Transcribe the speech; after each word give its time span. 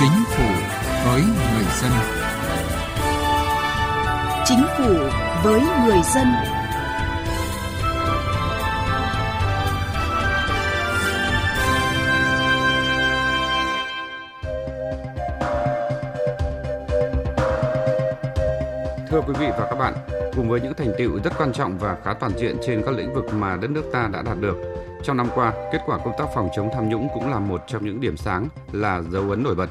Chính 0.00 0.24
phủ 0.36 0.44
với 1.06 1.22
người 1.22 1.64
dân. 1.80 1.92
Chính 4.44 4.64
phủ 4.78 4.94
với 5.44 5.60
người 5.84 6.00
dân. 6.14 6.26
Thưa 19.08 19.20
quý 19.20 19.34
vị 19.38 19.46
và 19.58 19.66
các 19.70 19.78
bạn, 19.78 19.94
cùng 20.36 20.48
với 20.48 20.60
những 20.60 20.74
thành 20.74 20.92
tựu 20.98 21.10
rất 21.24 21.32
quan 21.38 21.52
trọng 21.52 21.78
và 21.78 21.96
khá 22.04 22.14
toàn 22.14 22.32
diện 22.38 22.56
trên 22.66 22.82
các 22.86 22.94
lĩnh 22.94 23.14
vực 23.14 23.24
mà 23.34 23.56
đất 23.56 23.70
nước 23.70 23.84
ta 23.92 24.08
đã 24.12 24.22
đạt 24.22 24.40
được, 24.40 24.56
trong 25.02 25.16
năm 25.16 25.28
qua, 25.34 25.52
kết 25.72 25.80
quả 25.86 25.98
công 26.04 26.14
tác 26.18 26.24
phòng 26.34 26.48
chống 26.56 26.70
tham 26.74 26.88
nhũng 26.88 27.08
cũng 27.14 27.30
là 27.30 27.38
một 27.38 27.62
trong 27.66 27.84
những 27.84 28.00
điểm 28.00 28.16
sáng 28.16 28.48
là 28.72 29.02
dấu 29.10 29.30
ấn 29.30 29.42
nổi 29.42 29.54
bật. 29.54 29.70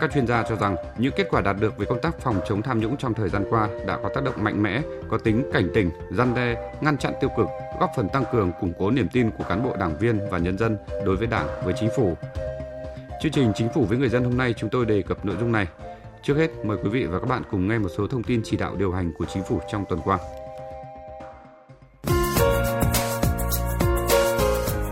Các 0.00 0.10
chuyên 0.14 0.26
gia 0.26 0.42
cho 0.42 0.56
rằng 0.56 0.76
những 0.98 1.12
kết 1.16 1.26
quả 1.30 1.40
đạt 1.40 1.56
được 1.60 1.78
về 1.78 1.86
công 1.88 2.00
tác 2.00 2.18
phòng 2.18 2.40
chống 2.48 2.62
tham 2.62 2.80
nhũng 2.80 2.96
trong 2.96 3.14
thời 3.14 3.28
gian 3.28 3.44
qua 3.50 3.68
đã 3.86 3.98
có 4.02 4.08
tác 4.14 4.24
động 4.24 4.34
mạnh 4.44 4.62
mẽ, 4.62 4.82
có 5.10 5.18
tính 5.18 5.50
cảnh 5.52 5.68
tỉnh, 5.74 5.90
gian 6.10 6.34
đe, 6.34 6.72
ngăn 6.80 6.98
chặn 6.98 7.12
tiêu 7.20 7.30
cực, 7.36 7.46
góp 7.80 7.90
phần 7.96 8.08
tăng 8.08 8.24
cường 8.32 8.52
củng 8.60 8.72
cố 8.78 8.90
niềm 8.90 9.08
tin 9.12 9.30
của 9.30 9.44
cán 9.44 9.64
bộ 9.64 9.76
đảng 9.76 9.98
viên 9.98 10.20
và 10.30 10.38
nhân 10.38 10.58
dân 10.58 10.78
đối 11.06 11.16
với 11.16 11.26
Đảng, 11.26 11.46
với 11.64 11.74
chính 11.80 11.88
phủ. 11.96 12.16
Chương 13.22 13.32
trình 13.32 13.52
Chính 13.54 13.68
phủ 13.74 13.84
với 13.84 13.98
người 13.98 14.08
dân 14.08 14.24
hôm 14.24 14.36
nay 14.36 14.54
chúng 14.56 14.70
tôi 14.70 14.86
đề 14.86 15.02
cập 15.02 15.24
nội 15.24 15.36
dung 15.40 15.52
này. 15.52 15.66
Trước 16.22 16.34
hết, 16.36 16.50
mời 16.64 16.76
quý 16.82 16.88
vị 16.90 17.04
và 17.04 17.18
các 17.20 17.26
bạn 17.28 17.42
cùng 17.50 17.68
nghe 17.68 17.78
một 17.78 17.88
số 17.96 18.06
thông 18.06 18.22
tin 18.22 18.40
chỉ 18.44 18.56
đạo 18.56 18.76
điều 18.76 18.92
hành 18.92 19.12
của 19.18 19.24
chính 19.34 19.42
phủ 19.42 19.60
trong 19.72 19.84
tuần 19.88 20.00
qua. 20.04 20.18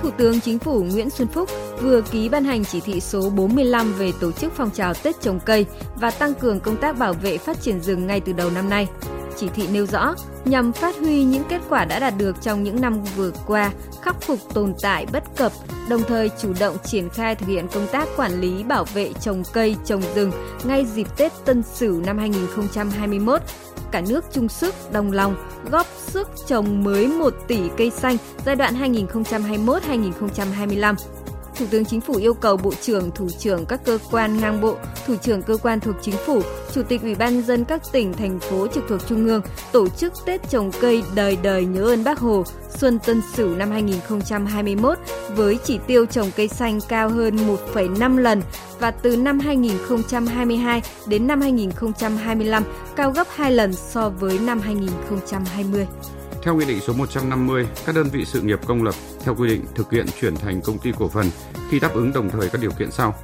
Thủ 0.00 0.10
tướng 0.18 0.40
Chính 0.40 0.58
phủ 0.58 0.82
Nguyễn 0.82 1.10
Xuân 1.10 1.28
Phúc 1.28 1.48
vừa 1.82 2.00
ký 2.00 2.28
ban 2.28 2.44
hành 2.44 2.64
chỉ 2.64 2.80
thị 2.80 3.00
số 3.00 3.30
45 3.30 3.94
về 3.98 4.12
tổ 4.20 4.32
chức 4.32 4.52
phong 4.56 4.70
trào 4.70 4.94
Tết 4.94 5.20
trồng 5.20 5.40
cây 5.40 5.66
và 5.96 6.10
tăng 6.10 6.34
cường 6.34 6.60
công 6.60 6.76
tác 6.76 6.98
bảo 6.98 7.12
vệ 7.12 7.38
phát 7.38 7.60
triển 7.60 7.80
rừng 7.80 8.06
ngay 8.06 8.20
từ 8.20 8.32
đầu 8.32 8.50
năm 8.50 8.70
nay. 8.70 8.86
Chỉ 9.36 9.48
thị 9.48 9.66
nêu 9.72 9.86
rõ, 9.86 10.14
nhằm 10.44 10.72
phát 10.72 10.96
huy 10.96 11.24
những 11.24 11.42
kết 11.48 11.60
quả 11.68 11.84
đã 11.84 11.98
đạt 11.98 12.14
được 12.18 12.36
trong 12.42 12.62
những 12.62 12.80
năm 12.80 13.04
vừa 13.16 13.30
qua, 13.46 13.72
khắc 14.02 14.22
phục 14.22 14.38
tồn 14.54 14.74
tại 14.82 15.06
bất 15.12 15.24
cập, 15.36 15.52
đồng 15.88 16.02
thời 16.08 16.30
chủ 16.42 16.52
động 16.60 16.76
triển 16.84 17.08
khai 17.08 17.34
thực 17.34 17.48
hiện 17.48 17.66
công 17.74 17.86
tác 17.86 18.08
quản 18.16 18.40
lý 18.40 18.62
bảo 18.62 18.84
vệ 18.84 19.12
trồng 19.20 19.42
cây, 19.52 19.76
trồng 19.84 20.02
rừng 20.14 20.32
ngay 20.64 20.86
dịp 20.94 21.06
Tết 21.16 21.32
Tân 21.44 21.62
Sửu 21.62 22.00
năm 22.00 22.18
2021 22.18 23.42
cả 23.90 24.02
nước 24.08 24.24
chung 24.32 24.48
sức, 24.48 24.74
đồng 24.92 25.12
lòng, 25.12 25.36
góp 25.70 25.86
sức 26.06 26.28
trồng 26.46 26.84
mới 26.84 27.06
1 27.06 27.34
tỷ 27.46 27.60
cây 27.76 27.90
xanh 27.90 28.16
giai 28.46 28.56
đoạn 28.56 28.74
2021-2025. 28.74 30.94
Thủ 31.58 31.66
tướng 31.70 31.84
Chính 31.84 32.00
phủ 32.00 32.16
yêu 32.16 32.34
cầu 32.34 32.56
Bộ 32.56 32.72
trưởng, 32.80 33.10
Thủ 33.10 33.28
trưởng 33.38 33.66
các 33.66 33.84
cơ 33.84 33.98
quan 34.10 34.40
ngang 34.40 34.60
bộ, 34.60 34.76
Thủ 35.06 35.16
trưởng 35.16 35.42
cơ 35.42 35.56
quan 35.56 35.80
thuộc 35.80 35.96
Chính 36.02 36.14
phủ, 36.26 36.40
Chủ 36.72 36.82
tịch 36.82 37.02
Ủy 37.02 37.14
ban 37.14 37.42
dân 37.42 37.64
các 37.64 37.82
tỉnh, 37.92 38.12
thành 38.12 38.38
phố 38.40 38.66
trực 38.66 38.84
thuộc 38.88 39.00
Trung 39.08 39.26
ương 39.26 39.42
tổ 39.72 39.88
chức 39.88 40.12
Tết 40.26 40.50
trồng 40.50 40.70
cây 40.80 41.02
đời 41.14 41.38
đời 41.42 41.64
nhớ 41.64 41.84
ơn 41.84 42.04
Bác 42.04 42.18
Hồ 42.18 42.44
Xuân 42.76 42.98
Tân 42.98 43.22
Sửu 43.34 43.56
năm 43.56 43.70
2021 43.70 44.98
với 45.36 45.58
chỉ 45.64 45.78
tiêu 45.86 46.06
trồng 46.06 46.30
cây 46.36 46.48
xanh 46.48 46.78
cao 46.88 47.08
hơn 47.08 47.36
1,5 47.74 48.18
lần 48.18 48.42
và 48.80 48.90
từ 48.90 49.16
năm 49.16 49.40
2022 49.40 50.82
đến 51.06 51.26
năm 51.26 51.40
2025 51.40 52.62
cao 52.96 53.10
gấp 53.10 53.26
2 53.34 53.52
lần 53.52 53.72
so 53.72 54.08
với 54.08 54.38
năm 54.38 54.60
2020. 54.60 55.86
Theo 56.42 56.56
Nghị 56.56 56.64
định 56.64 56.80
số 56.80 56.92
150, 56.92 57.66
các 57.86 57.94
đơn 57.94 58.08
vị 58.12 58.24
sự 58.24 58.40
nghiệp 58.40 58.58
công 58.66 58.82
lập 58.82 58.94
theo 59.28 59.34
quy 59.34 59.48
định 59.48 59.64
thực 59.74 59.92
hiện 59.92 60.06
chuyển 60.20 60.36
thành 60.36 60.60
công 60.62 60.78
ty 60.78 60.92
cổ 60.98 61.08
phần 61.08 61.26
khi 61.70 61.80
đáp 61.80 61.94
ứng 61.94 62.12
đồng 62.12 62.30
thời 62.30 62.48
các 62.48 62.60
điều 62.60 62.70
kiện 62.70 62.90
sau. 62.90 63.14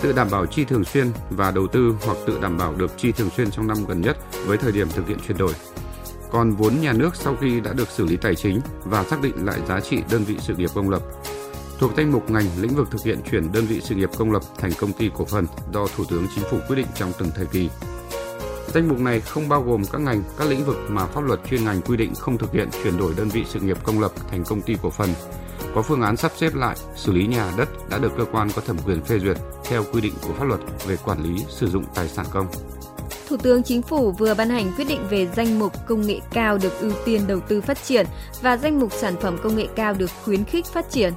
Tự 0.00 0.12
đảm 0.12 0.28
bảo 0.30 0.46
chi 0.46 0.64
thường 0.64 0.84
xuyên 0.84 1.06
và 1.30 1.50
đầu 1.50 1.66
tư 1.66 1.94
hoặc 2.06 2.18
tự 2.26 2.38
đảm 2.42 2.58
bảo 2.58 2.74
được 2.74 2.90
chi 2.96 3.12
thường 3.12 3.30
xuyên 3.36 3.50
trong 3.50 3.66
năm 3.66 3.76
gần 3.88 4.00
nhất 4.00 4.16
với 4.46 4.58
thời 4.58 4.72
điểm 4.72 4.88
thực 4.88 5.08
hiện 5.08 5.18
chuyển 5.26 5.38
đổi. 5.38 5.52
Còn 6.30 6.50
vốn 6.50 6.80
nhà 6.80 6.92
nước 6.92 7.16
sau 7.16 7.36
khi 7.40 7.60
đã 7.60 7.72
được 7.72 7.88
xử 7.88 8.04
lý 8.04 8.16
tài 8.16 8.34
chính 8.34 8.60
và 8.84 9.04
xác 9.04 9.22
định 9.22 9.46
lại 9.46 9.60
giá 9.68 9.80
trị 9.80 9.98
đơn 10.10 10.24
vị 10.24 10.36
sự 10.40 10.56
nghiệp 10.56 10.70
công 10.74 10.90
lập, 10.90 11.02
thuộc 11.78 11.90
danh 11.96 12.12
mục 12.12 12.30
ngành 12.30 12.46
lĩnh 12.60 12.74
vực 12.74 12.88
thực 12.90 13.04
hiện 13.04 13.18
chuyển 13.30 13.52
đơn 13.52 13.66
vị 13.66 13.80
sự 13.80 13.94
nghiệp 13.94 14.10
công 14.18 14.32
lập 14.32 14.42
thành 14.58 14.72
công 14.78 14.92
ty 14.92 15.10
cổ 15.14 15.24
phần 15.24 15.46
do 15.72 15.86
Thủ 15.96 16.04
tướng 16.10 16.26
Chính 16.34 16.44
phủ 16.50 16.58
quyết 16.68 16.76
định 16.76 16.88
trong 16.94 17.12
từng 17.18 17.30
thời 17.34 17.46
kỳ. 17.46 17.70
Danh 18.74 18.88
mục 18.88 19.00
này 19.00 19.20
không 19.20 19.48
bao 19.48 19.62
gồm 19.62 19.82
các 19.92 20.00
ngành, 20.00 20.22
các 20.38 20.48
lĩnh 20.48 20.64
vực 20.64 20.76
mà 20.88 21.06
pháp 21.06 21.20
luật 21.20 21.40
chuyên 21.50 21.64
ngành 21.64 21.80
quy 21.82 21.96
định 21.96 22.14
không 22.14 22.38
thực 22.38 22.52
hiện 22.52 22.68
chuyển 22.82 22.98
đổi 22.98 23.14
đơn 23.16 23.28
vị 23.28 23.44
sự 23.48 23.60
nghiệp 23.60 23.78
công 23.82 24.00
lập 24.00 24.12
thành 24.30 24.44
công 24.44 24.62
ty 24.62 24.76
cổ 24.82 24.90
phần. 24.90 25.08
Có 25.74 25.82
phương 25.82 26.02
án 26.02 26.16
sắp 26.16 26.32
xếp 26.36 26.54
lại, 26.54 26.76
xử 26.96 27.12
lý 27.12 27.26
nhà 27.26 27.52
đất 27.56 27.68
đã 27.90 27.98
được 27.98 28.12
cơ 28.18 28.24
quan 28.32 28.48
có 28.56 28.62
thẩm 28.66 28.76
quyền 28.86 29.02
phê 29.02 29.18
duyệt 29.18 29.36
theo 29.64 29.84
quy 29.92 30.00
định 30.00 30.12
của 30.28 30.34
pháp 30.38 30.44
luật 30.44 30.60
về 30.86 30.96
quản 31.04 31.22
lý 31.22 31.44
sử 31.48 31.68
dụng 31.68 31.84
tài 31.94 32.08
sản 32.08 32.26
công. 32.30 32.46
Thủ 33.28 33.36
tướng 33.36 33.62
Chính 33.62 33.82
phủ 33.82 34.12
vừa 34.12 34.34
ban 34.34 34.50
hành 34.50 34.72
quyết 34.76 34.88
định 34.88 35.00
về 35.10 35.28
danh 35.36 35.58
mục 35.58 35.72
công 35.86 36.06
nghệ 36.06 36.20
cao 36.32 36.58
được 36.58 36.80
ưu 36.80 36.92
tiên 37.04 37.26
đầu 37.26 37.40
tư 37.40 37.60
phát 37.60 37.84
triển 37.84 38.06
và 38.42 38.56
danh 38.56 38.80
mục 38.80 38.92
sản 38.92 39.14
phẩm 39.20 39.38
công 39.42 39.56
nghệ 39.56 39.66
cao 39.76 39.94
được 39.94 40.10
khuyến 40.24 40.44
khích 40.44 40.66
phát 40.66 40.90
triển. 40.90 41.12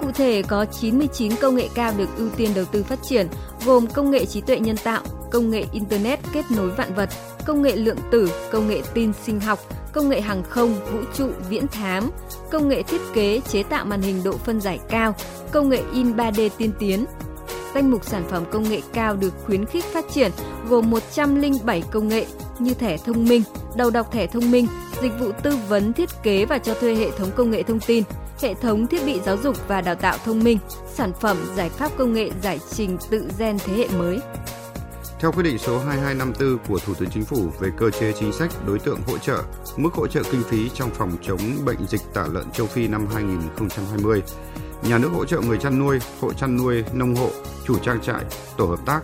Cụ 0.00 0.10
thể 0.14 0.42
có 0.42 0.64
99 0.64 1.36
công 1.36 1.56
nghệ 1.56 1.68
cao 1.74 1.92
được 1.96 2.08
ưu 2.16 2.28
tiên 2.36 2.50
đầu 2.54 2.64
tư 2.64 2.82
phát 2.82 2.98
triển, 3.02 3.28
gồm 3.64 3.86
công 3.86 4.10
nghệ 4.10 4.26
trí 4.26 4.40
tuệ 4.40 4.60
nhân 4.60 4.76
tạo, 4.76 5.02
công 5.34 5.50
nghệ 5.50 5.64
Internet 5.72 6.20
kết 6.32 6.44
nối 6.50 6.70
vạn 6.70 6.94
vật, 6.94 7.08
công 7.46 7.62
nghệ 7.62 7.76
lượng 7.76 7.98
tử, 8.10 8.30
công 8.52 8.68
nghệ 8.68 8.82
tin 8.94 9.12
sinh 9.24 9.40
học, 9.40 9.58
công 9.92 10.08
nghệ 10.08 10.20
hàng 10.20 10.42
không, 10.42 10.74
vũ 10.92 10.98
trụ, 11.14 11.28
viễn 11.48 11.68
thám, 11.68 12.10
công 12.50 12.68
nghệ 12.68 12.82
thiết 12.82 13.00
kế, 13.14 13.40
chế 13.48 13.62
tạo 13.62 13.84
màn 13.84 14.02
hình 14.02 14.24
độ 14.24 14.32
phân 14.32 14.60
giải 14.60 14.78
cao, 14.88 15.14
công 15.52 15.68
nghệ 15.68 15.82
in 15.92 16.16
3D 16.16 16.48
tiên 16.58 16.72
tiến. 16.78 17.04
Danh 17.74 17.90
mục 17.90 18.04
sản 18.04 18.24
phẩm 18.30 18.44
công 18.50 18.62
nghệ 18.62 18.80
cao 18.92 19.16
được 19.16 19.32
khuyến 19.46 19.66
khích 19.66 19.84
phát 19.84 20.04
triển 20.12 20.30
gồm 20.68 20.90
107 20.90 21.82
công 21.90 22.08
nghệ 22.08 22.26
như 22.58 22.74
thẻ 22.74 22.96
thông 22.96 23.24
minh, 23.24 23.42
đầu 23.76 23.90
đọc 23.90 24.12
thẻ 24.12 24.26
thông 24.26 24.50
minh, 24.50 24.66
dịch 25.02 25.12
vụ 25.20 25.32
tư 25.42 25.58
vấn 25.68 25.92
thiết 25.92 26.10
kế 26.22 26.44
và 26.44 26.58
cho 26.58 26.74
thuê 26.74 26.94
hệ 26.94 27.10
thống 27.10 27.30
công 27.36 27.50
nghệ 27.50 27.62
thông 27.62 27.80
tin, 27.80 28.04
hệ 28.42 28.54
thống 28.54 28.86
thiết 28.86 29.06
bị 29.06 29.20
giáo 29.26 29.36
dục 29.36 29.68
và 29.68 29.80
đào 29.80 29.94
tạo 29.94 30.16
thông 30.24 30.44
minh, 30.44 30.58
sản 30.94 31.12
phẩm 31.20 31.36
giải 31.56 31.68
pháp 31.68 31.92
công 31.98 32.12
nghệ 32.12 32.30
giải 32.42 32.60
trình 32.70 32.98
tự 33.10 33.28
gen 33.38 33.58
thế 33.64 33.72
hệ 33.72 33.88
mới. 33.98 34.18
Theo 35.24 35.32
quyết 35.32 35.42
định 35.42 35.58
số 35.58 35.78
2254 35.78 36.58
của 36.68 36.78
Thủ 36.78 36.94
tướng 36.94 37.10
Chính 37.10 37.24
phủ 37.24 37.48
về 37.60 37.70
cơ 37.76 37.90
chế 37.90 38.12
chính 38.12 38.32
sách 38.32 38.50
đối 38.66 38.78
tượng 38.78 39.00
hỗ 39.06 39.18
trợ, 39.18 39.42
mức 39.76 39.94
hỗ 39.94 40.06
trợ 40.06 40.22
kinh 40.30 40.42
phí 40.42 40.68
trong 40.74 40.90
phòng 40.90 41.16
chống 41.22 41.40
bệnh 41.64 41.86
dịch 41.86 42.00
tả 42.14 42.26
lợn 42.32 42.50
châu 42.50 42.66
Phi 42.66 42.88
năm 42.88 43.06
2020, 43.14 44.22
nhà 44.88 44.98
nước 44.98 45.08
hỗ 45.14 45.24
trợ 45.24 45.40
người 45.40 45.58
chăn 45.58 45.78
nuôi, 45.78 45.98
hộ 46.20 46.32
chăn 46.32 46.56
nuôi, 46.56 46.84
nông 46.92 47.14
hộ, 47.14 47.30
chủ 47.66 47.78
trang 47.78 48.00
trại, 48.00 48.24
tổ 48.56 48.66
hợp 48.66 48.78
tác, 48.86 49.00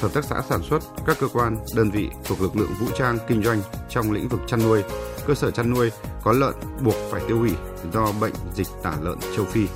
hợp 0.00 0.14
tác 0.14 0.24
xã 0.24 0.42
sản 0.48 0.62
xuất, 0.62 0.82
các 1.06 1.16
cơ 1.20 1.28
quan, 1.28 1.56
đơn 1.76 1.90
vị 1.90 2.08
thuộc 2.24 2.40
lực 2.40 2.56
lượng 2.56 2.72
vũ 2.80 2.86
trang 2.98 3.18
kinh 3.28 3.42
doanh 3.42 3.60
trong 3.88 4.12
lĩnh 4.12 4.28
vực 4.28 4.40
chăn 4.46 4.62
nuôi, 4.62 4.82
cơ 5.26 5.34
sở 5.34 5.50
chăn 5.50 5.70
nuôi 5.70 5.90
có 6.22 6.32
lợn 6.32 6.54
buộc 6.84 6.96
phải 7.10 7.22
tiêu 7.28 7.38
hủy 7.38 7.52
do 7.92 8.12
bệnh 8.20 8.34
dịch 8.54 8.68
tả 8.82 8.92
lợn 9.02 9.18
châu 9.36 9.44
Phi. 9.44 9.66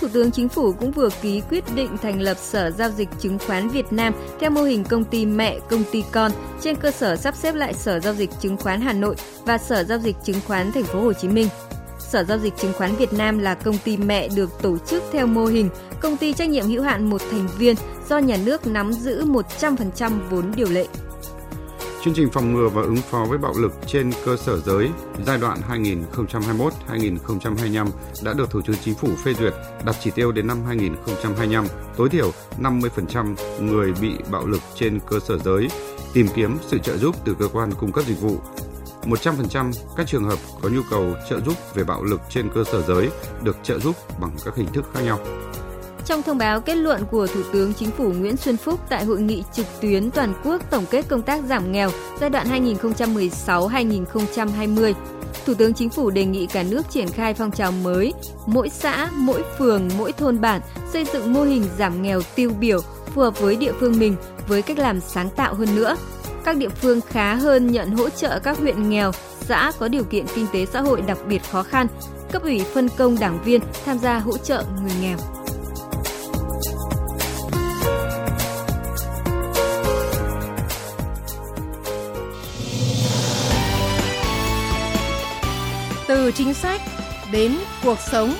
Thủ 0.00 0.08
tướng 0.12 0.30
Chính 0.30 0.48
phủ 0.48 0.72
cũng 0.72 0.92
vừa 0.92 1.08
ký 1.22 1.42
quyết 1.50 1.64
định 1.74 1.96
thành 2.02 2.20
lập 2.20 2.36
Sở 2.40 2.70
Giao 2.70 2.90
dịch 2.90 3.08
Chứng 3.20 3.38
khoán 3.46 3.68
Việt 3.68 3.92
Nam 3.92 4.14
theo 4.40 4.50
mô 4.50 4.62
hình 4.62 4.84
công 4.84 5.04
ty 5.04 5.26
mẹ, 5.26 5.58
công 5.70 5.82
ty 5.92 6.04
con 6.12 6.32
trên 6.62 6.76
cơ 6.76 6.90
sở 6.90 7.16
sắp 7.16 7.34
xếp 7.36 7.54
lại 7.54 7.74
Sở 7.74 8.00
Giao 8.00 8.14
dịch 8.14 8.30
Chứng 8.40 8.56
khoán 8.56 8.80
Hà 8.80 8.92
Nội 8.92 9.16
và 9.44 9.58
Sở 9.58 9.84
Giao 9.84 9.98
dịch 9.98 10.16
Chứng 10.24 10.40
khoán 10.46 10.72
Thành 10.72 10.84
phố 10.84 11.00
Hồ 11.00 11.12
Chí 11.12 11.28
Minh. 11.28 11.48
Sở 11.98 12.24
Giao 12.24 12.38
dịch 12.38 12.56
Chứng 12.56 12.72
khoán 12.72 12.96
Việt 12.96 13.12
Nam 13.12 13.38
là 13.38 13.54
công 13.54 13.78
ty 13.84 13.96
mẹ 13.96 14.28
được 14.36 14.50
tổ 14.62 14.78
chức 14.78 15.02
theo 15.12 15.26
mô 15.26 15.44
hình 15.44 15.68
công 16.00 16.16
ty 16.16 16.32
trách 16.32 16.48
nhiệm 16.48 16.66
hữu 16.66 16.82
hạn 16.82 17.10
một 17.10 17.20
thành 17.30 17.48
viên 17.58 17.76
do 18.08 18.18
nhà 18.18 18.36
nước 18.44 18.66
nắm 18.66 18.92
giữ 18.92 19.24
100% 19.24 20.12
vốn 20.30 20.52
điều 20.56 20.68
lệ. 20.70 20.86
Chương 22.04 22.14
trình 22.14 22.30
phòng 22.32 22.54
ngừa 22.54 22.68
và 22.68 22.82
ứng 22.82 22.96
phó 22.96 23.24
với 23.28 23.38
bạo 23.38 23.52
lực 23.56 23.72
trên 23.86 24.10
cơ 24.24 24.36
sở 24.36 24.60
giới 24.60 24.88
giai 25.26 25.38
đoạn 25.38 25.58
2021-2025 26.88 27.86
đã 28.24 28.32
được 28.32 28.50
Thủ 28.50 28.60
tướng 28.60 28.76
Chính 28.84 28.94
phủ 28.94 29.08
phê 29.24 29.34
duyệt 29.34 29.54
đặt 29.84 29.96
chỉ 30.00 30.10
tiêu 30.10 30.32
đến 30.32 30.46
năm 30.46 30.58
2025, 30.66 31.66
tối 31.96 32.08
thiểu 32.08 32.32
50% 32.60 33.34
người 33.60 33.92
bị 34.00 34.14
bạo 34.30 34.46
lực 34.46 34.60
trên 34.74 34.98
cơ 35.06 35.20
sở 35.20 35.38
giới 35.38 35.68
tìm 36.14 36.26
kiếm 36.34 36.56
sự 36.66 36.78
trợ 36.78 36.96
giúp 36.96 37.16
từ 37.24 37.34
cơ 37.38 37.48
quan 37.52 37.70
cung 37.72 37.92
cấp 37.92 38.04
dịch 38.04 38.20
vụ 38.20 38.36
100% 39.02 39.72
các 39.96 40.06
trường 40.06 40.24
hợp 40.24 40.38
có 40.62 40.68
nhu 40.68 40.80
cầu 40.90 41.14
trợ 41.30 41.40
giúp 41.40 41.54
về 41.74 41.84
bạo 41.84 42.04
lực 42.04 42.20
trên 42.28 42.48
cơ 42.54 42.64
sở 42.64 42.82
giới 42.82 43.10
được 43.42 43.56
trợ 43.62 43.78
giúp 43.78 43.96
bằng 44.20 44.36
các 44.44 44.56
hình 44.56 44.68
thức 44.72 44.84
khác 44.94 45.00
nhau. 45.04 45.18
Trong 46.10 46.22
thông 46.22 46.38
báo 46.38 46.60
kết 46.60 46.74
luận 46.74 47.02
của 47.10 47.26
Thủ 47.26 47.40
tướng 47.52 47.74
Chính 47.74 47.90
phủ 47.90 48.12
Nguyễn 48.12 48.36
Xuân 48.36 48.56
Phúc 48.56 48.80
tại 48.88 49.04
hội 49.04 49.20
nghị 49.20 49.44
trực 49.52 49.66
tuyến 49.80 50.10
toàn 50.10 50.34
quốc 50.44 50.70
tổng 50.70 50.84
kết 50.90 51.08
công 51.08 51.22
tác 51.22 51.44
giảm 51.44 51.72
nghèo 51.72 51.90
giai 52.20 52.30
đoạn 52.30 52.64
2016-2020, 53.46 54.94
Thủ 55.46 55.54
tướng 55.54 55.74
Chính 55.74 55.90
phủ 55.90 56.10
đề 56.10 56.24
nghị 56.24 56.46
cả 56.46 56.62
nước 56.62 56.90
triển 56.90 57.08
khai 57.08 57.34
phong 57.34 57.50
trào 57.50 57.72
mới, 57.72 58.12
mỗi 58.46 58.68
xã, 58.68 59.10
mỗi 59.12 59.42
phường, 59.58 59.88
mỗi 59.98 60.12
thôn 60.12 60.40
bản 60.40 60.60
xây 60.92 61.04
dựng 61.04 61.32
mô 61.32 61.42
hình 61.42 61.64
giảm 61.78 62.02
nghèo 62.02 62.20
tiêu 62.34 62.52
biểu 62.60 62.80
phù 63.14 63.20
hợp 63.20 63.40
với 63.40 63.56
địa 63.56 63.72
phương 63.80 63.98
mình 63.98 64.16
với 64.48 64.62
cách 64.62 64.78
làm 64.78 65.00
sáng 65.00 65.30
tạo 65.36 65.54
hơn 65.54 65.76
nữa. 65.76 65.96
Các 66.44 66.56
địa 66.56 66.68
phương 66.68 67.00
khá 67.08 67.34
hơn 67.34 67.66
nhận 67.66 67.90
hỗ 67.90 68.08
trợ 68.08 68.38
các 68.38 68.58
huyện 68.58 68.88
nghèo, 68.88 69.12
xã 69.40 69.72
có 69.78 69.88
điều 69.88 70.04
kiện 70.04 70.26
kinh 70.34 70.46
tế 70.52 70.66
xã 70.66 70.80
hội 70.80 71.02
đặc 71.02 71.18
biệt 71.28 71.42
khó 71.50 71.62
khăn, 71.62 71.86
cấp 72.32 72.42
ủy 72.42 72.60
phân 72.74 72.88
công 72.88 73.18
đảng 73.18 73.42
viên 73.44 73.60
tham 73.84 73.98
gia 73.98 74.18
hỗ 74.18 74.36
trợ 74.36 74.64
người 74.82 74.92
nghèo. 75.00 75.39
Từ 86.30 86.36
chính 86.36 86.54
sách 86.54 86.80
đến 87.32 87.52
cuộc 87.84 87.98
sống. 87.98 88.34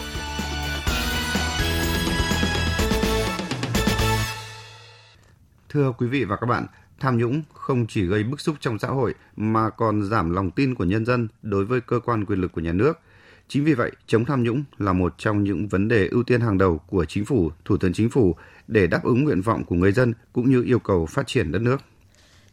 Thưa 5.68 5.92
quý 5.98 6.06
vị 6.06 6.24
và 6.24 6.36
các 6.36 6.46
bạn, 6.46 6.66
tham 7.00 7.18
nhũng 7.18 7.42
không 7.54 7.86
chỉ 7.86 8.06
gây 8.06 8.24
bức 8.24 8.40
xúc 8.40 8.56
trong 8.60 8.78
xã 8.78 8.88
hội 8.88 9.14
mà 9.36 9.70
còn 9.70 10.02
giảm 10.02 10.30
lòng 10.30 10.50
tin 10.50 10.74
của 10.74 10.84
nhân 10.84 11.04
dân 11.04 11.28
đối 11.42 11.64
với 11.64 11.80
cơ 11.80 12.00
quan 12.00 12.24
quyền 12.24 12.40
lực 12.40 12.52
của 12.52 12.60
nhà 12.60 12.72
nước. 12.72 12.98
Chính 13.48 13.64
vì 13.64 13.74
vậy, 13.74 13.92
chống 14.06 14.24
tham 14.24 14.42
nhũng 14.42 14.64
là 14.78 14.92
một 14.92 15.14
trong 15.18 15.44
những 15.44 15.68
vấn 15.68 15.88
đề 15.88 16.08
ưu 16.08 16.22
tiên 16.22 16.40
hàng 16.40 16.58
đầu 16.58 16.78
của 16.78 17.04
chính 17.04 17.24
phủ, 17.24 17.50
thủ 17.64 17.76
tướng 17.76 17.92
chính 17.92 18.10
phủ 18.10 18.36
để 18.68 18.86
đáp 18.86 19.00
ứng 19.04 19.24
nguyện 19.24 19.42
vọng 19.42 19.64
của 19.64 19.74
người 19.74 19.92
dân 19.92 20.14
cũng 20.32 20.50
như 20.50 20.62
yêu 20.62 20.78
cầu 20.78 21.06
phát 21.06 21.26
triển 21.26 21.52
đất 21.52 21.62
nước. 21.62 21.80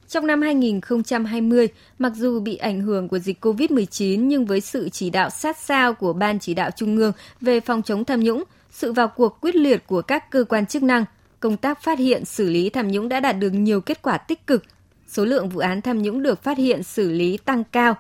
Trong 0.09 0.27
năm 0.27 0.41
2020, 0.41 1.67
mặc 1.99 2.11
dù 2.15 2.39
bị 2.39 2.55
ảnh 2.55 2.81
hưởng 2.81 3.07
của 3.07 3.19
dịch 3.19 3.45
COVID-19 3.45 4.25
nhưng 4.27 4.45
với 4.45 4.61
sự 4.61 4.89
chỉ 4.89 5.09
đạo 5.09 5.29
sát 5.29 5.57
sao 5.57 5.93
của 5.93 6.13
Ban 6.13 6.39
chỉ 6.39 6.53
đạo 6.53 6.69
Trung 6.71 6.97
ương 6.97 7.11
về 7.41 7.59
phòng 7.59 7.81
chống 7.81 8.05
tham 8.05 8.19
nhũng, 8.19 8.43
sự 8.71 8.93
vào 8.93 9.07
cuộc 9.07 9.37
quyết 9.41 9.55
liệt 9.55 9.87
của 9.87 10.01
các 10.01 10.31
cơ 10.31 10.43
quan 10.43 10.65
chức 10.65 10.83
năng, 10.83 11.05
công 11.39 11.57
tác 11.57 11.83
phát 11.83 11.99
hiện 11.99 12.25
xử 12.25 12.49
lý 12.49 12.69
tham 12.69 12.87
nhũng 12.87 13.09
đã 13.09 13.19
đạt 13.19 13.39
được 13.39 13.49
nhiều 13.49 13.81
kết 13.81 14.01
quả 14.01 14.17
tích 14.17 14.47
cực. 14.47 14.63
Số 15.07 15.25
lượng 15.25 15.49
vụ 15.49 15.59
án 15.59 15.81
tham 15.81 16.01
nhũng 16.01 16.23
được 16.23 16.43
phát 16.43 16.57
hiện 16.57 16.83
xử 16.83 17.11
lý 17.11 17.37
tăng 17.37 17.63
cao. 17.63 17.95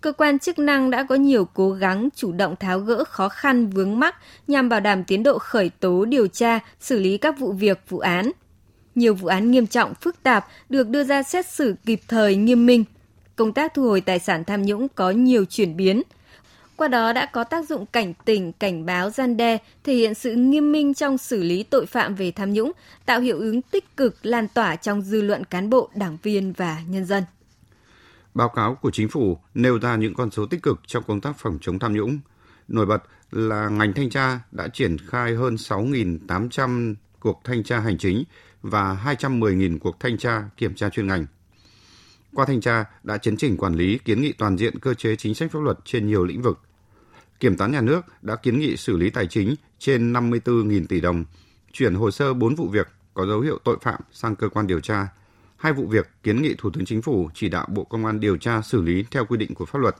Cơ 0.00 0.12
quan 0.12 0.38
chức 0.38 0.58
năng 0.58 0.90
đã 0.90 1.02
có 1.02 1.14
nhiều 1.14 1.44
cố 1.44 1.70
gắng 1.70 2.08
chủ 2.14 2.32
động 2.32 2.56
tháo 2.56 2.78
gỡ 2.78 3.04
khó 3.04 3.28
khăn 3.28 3.70
vướng 3.70 3.98
mắc 3.98 4.16
nhằm 4.48 4.68
bảo 4.68 4.80
đảm 4.80 5.04
tiến 5.04 5.22
độ 5.22 5.38
khởi 5.38 5.70
tố 5.80 6.04
điều 6.04 6.26
tra, 6.26 6.58
xử 6.80 6.98
lý 6.98 7.18
các 7.18 7.38
vụ 7.38 7.52
việc, 7.52 7.80
vụ 7.88 7.98
án. 7.98 8.30
Nhiều 8.94 9.14
vụ 9.14 9.28
án 9.28 9.50
nghiêm 9.50 9.66
trọng, 9.66 9.94
phức 9.94 10.22
tạp 10.22 10.46
được 10.68 10.88
đưa 10.88 11.04
ra 11.04 11.22
xét 11.22 11.46
xử 11.46 11.74
kịp 11.86 12.00
thời 12.08 12.36
nghiêm 12.36 12.66
minh. 12.66 12.84
Công 13.36 13.52
tác 13.52 13.74
thu 13.74 13.82
hồi 13.82 14.00
tài 14.00 14.18
sản 14.18 14.44
tham 14.44 14.62
nhũng 14.62 14.88
có 14.88 15.10
nhiều 15.10 15.44
chuyển 15.44 15.76
biến– 15.76 16.02
qua 16.82 16.88
đó 16.88 17.12
đã 17.12 17.26
có 17.26 17.44
tác 17.44 17.68
dụng 17.68 17.86
cảnh 17.86 18.14
tỉnh, 18.24 18.52
cảnh 18.52 18.86
báo 18.86 19.10
gian 19.10 19.36
đe, 19.36 19.58
thể 19.84 19.94
hiện 19.94 20.14
sự 20.14 20.34
nghiêm 20.34 20.72
minh 20.72 20.94
trong 20.94 21.18
xử 21.18 21.42
lý 21.42 21.62
tội 21.62 21.86
phạm 21.86 22.14
về 22.14 22.30
tham 22.30 22.52
nhũng, 22.52 22.72
tạo 23.06 23.20
hiệu 23.20 23.38
ứng 23.38 23.62
tích 23.62 23.96
cực 23.96 24.26
lan 24.26 24.48
tỏa 24.54 24.76
trong 24.76 25.02
dư 25.02 25.22
luận 25.22 25.44
cán 25.44 25.70
bộ, 25.70 25.90
đảng 25.94 26.18
viên 26.22 26.52
và 26.52 26.80
nhân 26.88 27.04
dân. 27.04 27.22
Báo 28.34 28.48
cáo 28.48 28.74
của 28.74 28.90
chính 28.90 29.08
phủ 29.08 29.38
nêu 29.54 29.78
ra 29.78 29.96
những 29.96 30.14
con 30.14 30.30
số 30.30 30.46
tích 30.46 30.62
cực 30.62 30.80
trong 30.86 31.02
công 31.06 31.20
tác 31.20 31.38
phòng 31.38 31.58
chống 31.60 31.78
tham 31.78 31.94
nhũng. 31.94 32.18
Nổi 32.68 32.86
bật 32.86 33.02
là 33.30 33.68
ngành 33.68 33.92
thanh 33.92 34.10
tra 34.10 34.40
đã 34.52 34.68
triển 34.68 34.96
khai 34.98 35.34
hơn 35.34 35.54
6.800 35.54 36.94
cuộc 37.20 37.40
thanh 37.44 37.62
tra 37.62 37.80
hành 37.80 37.98
chính 37.98 38.24
và 38.62 39.02
210.000 39.04 39.78
cuộc 39.78 40.00
thanh 40.00 40.18
tra 40.18 40.44
kiểm 40.56 40.74
tra 40.74 40.88
chuyên 40.90 41.06
ngành. 41.06 41.26
Qua 42.34 42.44
thanh 42.46 42.60
tra 42.60 42.84
đã 43.02 43.18
chấn 43.18 43.36
chỉnh 43.36 43.56
quản 43.56 43.74
lý 43.74 43.98
kiến 43.98 44.22
nghị 44.22 44.32
toàn 44.32 44.58
diện 44.58 44.78
cơ 44.78 44.94
chế 44.94 45.16
chính 45.16 45.34
sách 45.34 45.52
pháp 45.52 45.60
luật 45.60 45.78
trên 45.84 46.06
nhiều 46.06 46.24
lĩnh 46.24 46.42
vực. 46.42 46.60
Kiểm 47.40 47.56
toán 47.56 47.72
nhà 47.72 47.80
nước 47.80 48.00
đã 48.22 48.36
kiến 48.36 48.58
nghị 48.58 48.76
xử 48.76 48.96
lý 48.96 49.10
tài 49.10 49.26
chính 49.26 49.54
trên 49.78 50.12
54.000 50.12 50.86
tỷ 50.86 51.00
đồng, 51.00 51.24
chuyển 51.72 51.94
hồ 51.94 52.10
sơ 52.10 52.34
4 52.34 52.54
vụ 52.54 52.68
việc 52.68 52.88
có 53.14 53.26
dấu 53.26 53.40
hiệu 53.40 53.58
tội 53.64 53.78
phạm 53.82 54.00
sang 54.12 54.36
cơ 54.36 54.48
quan 54.48 54.66
điều 54.66 54.80
tra. 54.80 55.08
Hai 55.56 55.72
vụ 55.72 55.86
việc 55.86 56.10
kiến 56.22 56.42
nghị 56.42 56.54
Thủ 56.58 56.70
tướng 56.70 56.84
Chính 56.84 57.02
phủ 57.02 57.30
chỉ 57.34 57.48
đạo 57.48 57.66
Bộ 57.70 57.84
Công 57.84 58.06
an 58.06 58.20
điều 58.20 58.36
tra 58.36 58.62
xử 58.62 58.82
lý 58.82 59.04
theo 59.10 59.26
quy 59.26 59.36
định 59.36 59.54
của 59.54 59.64
pháp 59.64 59.78
luật. 59.78 59.96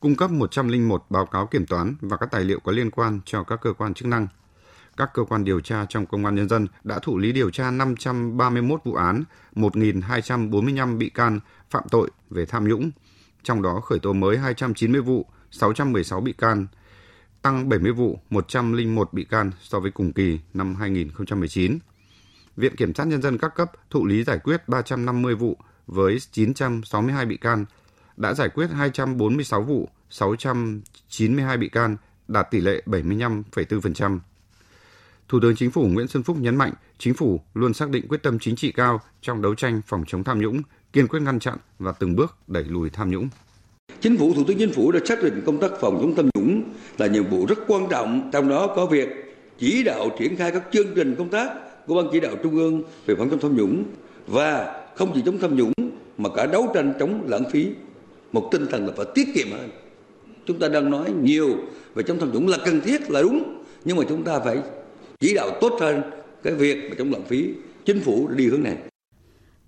Cung 0.00 0.16
cấp 0.16 0.30
101 0.30 1.04
báo 1.10 1.26
cáo 1.26 1.46
kiểm 1.46 1.66
toán 1.66 1.94
và 2.00 2.16
các 2.16 2.30
tài 2.30 2.44
liệu 2.44 2.60
có 2.60 2.72
liên 2.72 2.90
quan 2.90 3.20
cho 3.24 3.42
các 3.42 3.60
cơ 3.62 3.72
quan 3.72 3.94
chức 3.94 4.08
năng– 4.08 4.26
các 4.96 5.10
cơ 5.14 5.24
quan 5.24 5.44
điều 5.44 5.60
tra 5.60 5.86
trong 5.88 6.06
Công 6.06 6.24
an 6.24 6.34
Nhân 6.34 6.48
dân 6.48 6.66
đã 6.84 6.98
thụ 6.98 7.18
lý 7.18 7.32
điều 7.32 7.50
tra 7.50 7.70
531 7.70 8.80
vụ 8.84 8.94
án, 8.94 9.24
1.245 9.54 10.98
bị 10.98 11.08
can 11.08 11.40
phạm 11.70 11.84
tội 11.90 12.10
về 12.30 12.46
tham 12.46 12.68
nhũng, 12.68 12.90
trong 13.42 13.62
đó 13.62 13.80
khởi 13.80 13.98
tố 13.98 14.12
mới 14.12 14.38
290 14.38 15.00
vụ, 15.00 15.26
616 15.50 16.20
bị 16.20 16.32
can, 16.32 16.66
tăng 17.42 17.68
70 17.68 17.92
vụ, 17.92 18.18
101 18.30 19.12
bị 19.12 19.24
can 19.24 19.50
so 19.60 19.80
với 19.80 19.90
cùng 19.90 20.12
kỳ 20.12 20.40
năm 20.54 20.74
2019. 20.74 21.78
Viện 22.56 22.76
Kiểm 22.76 22.94
sát 22.94 23.06
Nhân 23.06 23.22
dân 23.22 23.38
các 23.38 23.54
cấp 23.54 23.72
thụ 23.90 24.06
lý 24.06 24.24
giải 24.24 24.38
quyết 24.38 24.68
350 24.68 25.34
vụ 25.34 25.56
với 25.86 26.18
962 26.30 27.26
bị 27.26 27.36
can, 27.36 27.64
đã 28.16 28.34
giải 28.34 28.48
quyết 28.48 28.66
246 28.70 29.62
vụ, 29.62 29.88
692 30.10 31.56
bị 31.56 31.68
can, 31.68 31.96
đạt 32.28 32.50
tỷ 32.50 32.60
lệ 32.60 32.82
75,4%. 32.86 34.18
Thủ 35.28 35.38
tướng 35.42 35.56
Chính 35.56 35.70
phủ 35.70 35.86
Nguyễn 35.86 36.08
Xuân 36.08 36.22
Phúc 36.22 36.36
nhấn 36.40 36.56
mạnh, 36.56 36.72
Chính 36.98 37.14
phủ 37.14 37.40
luôn 37.54 37.74
xác 37.74 37.90
định 37.90 38.08
quyết 38.08 38.22
tâm 38.22 38.38
chính 38.38 38.56
trị 38.56 38.72
cao 38.72 39.00
trong 39.20 39.42
đấu 39.42 39.54
tranh 39.54 39.80
phòng 39.86 40.04
chống 40.06 40.24
tham 40.24 40.40
nhũng, 40.40 40.62
kiên 40.92 41.08
quyết 41.08 41.20
ngăn 41.20 41.38
chặn 41.38 41.56
và 41.78 41.92
từng 41.92 42.16
bước 42.16 42.36
đẩy 42.46 42.64
lùi 42.64 42.90
tham 42.90 43.10
nhũng. 43.10 43.28
Chính 44.00 44.16
phủ, 44.16 44.34
Thủ 44.34 44.44
tướng 44.46 44.58
Chính 44.58 44.72
phủ 44.72 44.92
đã 44.92 45.00
xác 45.04 45.22
định 45.22 45.42
công 45.46 45.60
tác 45.60 45.70
phòng 45.80 45.98
chống 46.00 46.14
tham 46.16 46.28
nhũng 46.34 46.62
là 46.98 47.06
nhiệm 47.06 47.24
vụ 47.30 47.46
rất 47.46 47.58
quan 47.66 47.86
trọng, 47.90 48.30
trong 48.32 48.48
đó 48.48 48.72
có 48.76 48.86
việc 48.86 49.08
chỉ 49.58 49.82
đạo 49.82 50.08
triển 50.18 50.36
khai 50.36 50.50
các 50.50 50.62
chương 50.72 50.86
trình 50.94 51.14
công 51.18 51.28
tác 51.28 51.50
của 51.86 51.94
Ban 51.94 52.06
chỉ 52.12 52.20
đạo 52.20 52.32
Trung 52.42 52.56
ương 52.56 52.82
về 53.06 53.14
phòng 53.18 53.30
chống 53.30 53.40
tham 53.40 53.56
nhũng 53.56 53.84
và 54.26 54.82
không 54.96 55.12
chỉ 55.14 55.22
chống 55.26 55.38
tham 55.38 55.56
nhũng 55.56 55.72
mà 56.18 56.28
cả 56.36 56.46
đấu 56.46 56.70
tranh 56.74 56.92
chống 57.00 57.24
lãng 57.28 57.50
phí. 57.50 57.68
Một 58.32 58.48
tinh 58.52 58.66
thần 58.70 58.86
là 58.86 58.92
phải 58.96 59.06
tiết 59.14 59.28
kiệm 59.34 59.46
hơn. 59.50 59.70
Chúng 60.46 60.58
ta 60.58 60.68
đang 60.68 60.90
nói 60.90 61.12
nhiều 61.22 61.48
về 61.94 62.02
chống 62.02 62.18
tham 62.20 62.32
nhũng 62.32 62.48
là 62.48 62.58
cần 62.64 62.80
thiết 62.80 63.10
là 63.10 63.22
đúng, 63.22 63.64
nhưng 63.84 63.96
mà 63.96 64.04
chúng 64.08 64.22
ta 64.24 64.40
phải 64.40 64.58
chỉ 65.24 65.34
đạo 65.34 65.50
tốt 65.60 65.76
hơn 65.80 66.02
cái 66.42 66.54
việc 66.54 66.76
mà 66.90 66.94
chống 66.98 67.12
lãng 67.12 67.24
phí 67.24 67.54
chính 67.84 68.00
phủ 68.00 68.28
đi 68.28 68.46
hướng 68.46 68.62
này. 68.62 68.76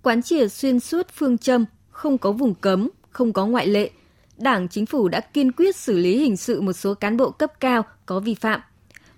Quán 0.01 0.21
triệt 0.21 0.51
xuyên 0.51 0.79
suốt 0.79 1.07
phương 1.13 1.37
châm 1.37 1.65
không 1.89 2.17
có 2.17 2.31
vùng 2.31 2.55
cấm 2.55 2.89
không 3.09 3.33
có 3.33 3.45
ngoại 3.45 3.67
lệ 3.67 3.89
đảng 4.37 4.67
chính 4.67 4.85
phủ 4.85 5.07
đã 5.07 5.19
kiên 5.19 5.51
quyết 5.51 5.75
xử 5.75 5.97
lý 5.97 6.17
hình 6.17 6.37
sự 6.37 6.61
một 6.61 6.73
số 6.73 6.93
cán 6.93 7.17
bộ 7.17 7.31
cấp 7.31 7.59
cao 7.59 7.83
có 8.05 8.19
vi 8.19 8.35
phạm. 8.35 8.61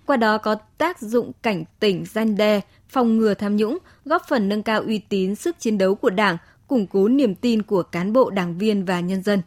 Qua 0.06 0.16
đó 0.16 0.38
có 0.38 0.54
tác 0.54 1.00
dụng 1.00 1.32
cảnh 1.42 1.64
tỉnh 1.80 2.04
gian 2.12 2.36
đe 2.36 2.60
phòng 2.88 3.16
ngừa 3.16 3.34
tham 3.34 3.56
nhũng 3.56 3.78
góp 4.04 4.22
phần 4.28 4.48
nâng 4.48 4.62
cao 4.62 4.80
uy 4.80 4.98
tín 4.98 5.34
sức 5.34 5.56
chiến 5.58 5.78
đấu 5.78 5.94
của 5.94 6.10
đảng 6.10 6.36
củng 6.68 6.86
cố 6.86 7.08
niềm 7.08 7.34
tin 7.34 7.62
của 7.62 7.82
cán 7.82 8.12
bộ 8.12 8.30
đảng 8.30 8.58
viên 8.58 8.84
và 8.84 9.00
nhân 9.00 9.22
dân. 9.22 9.42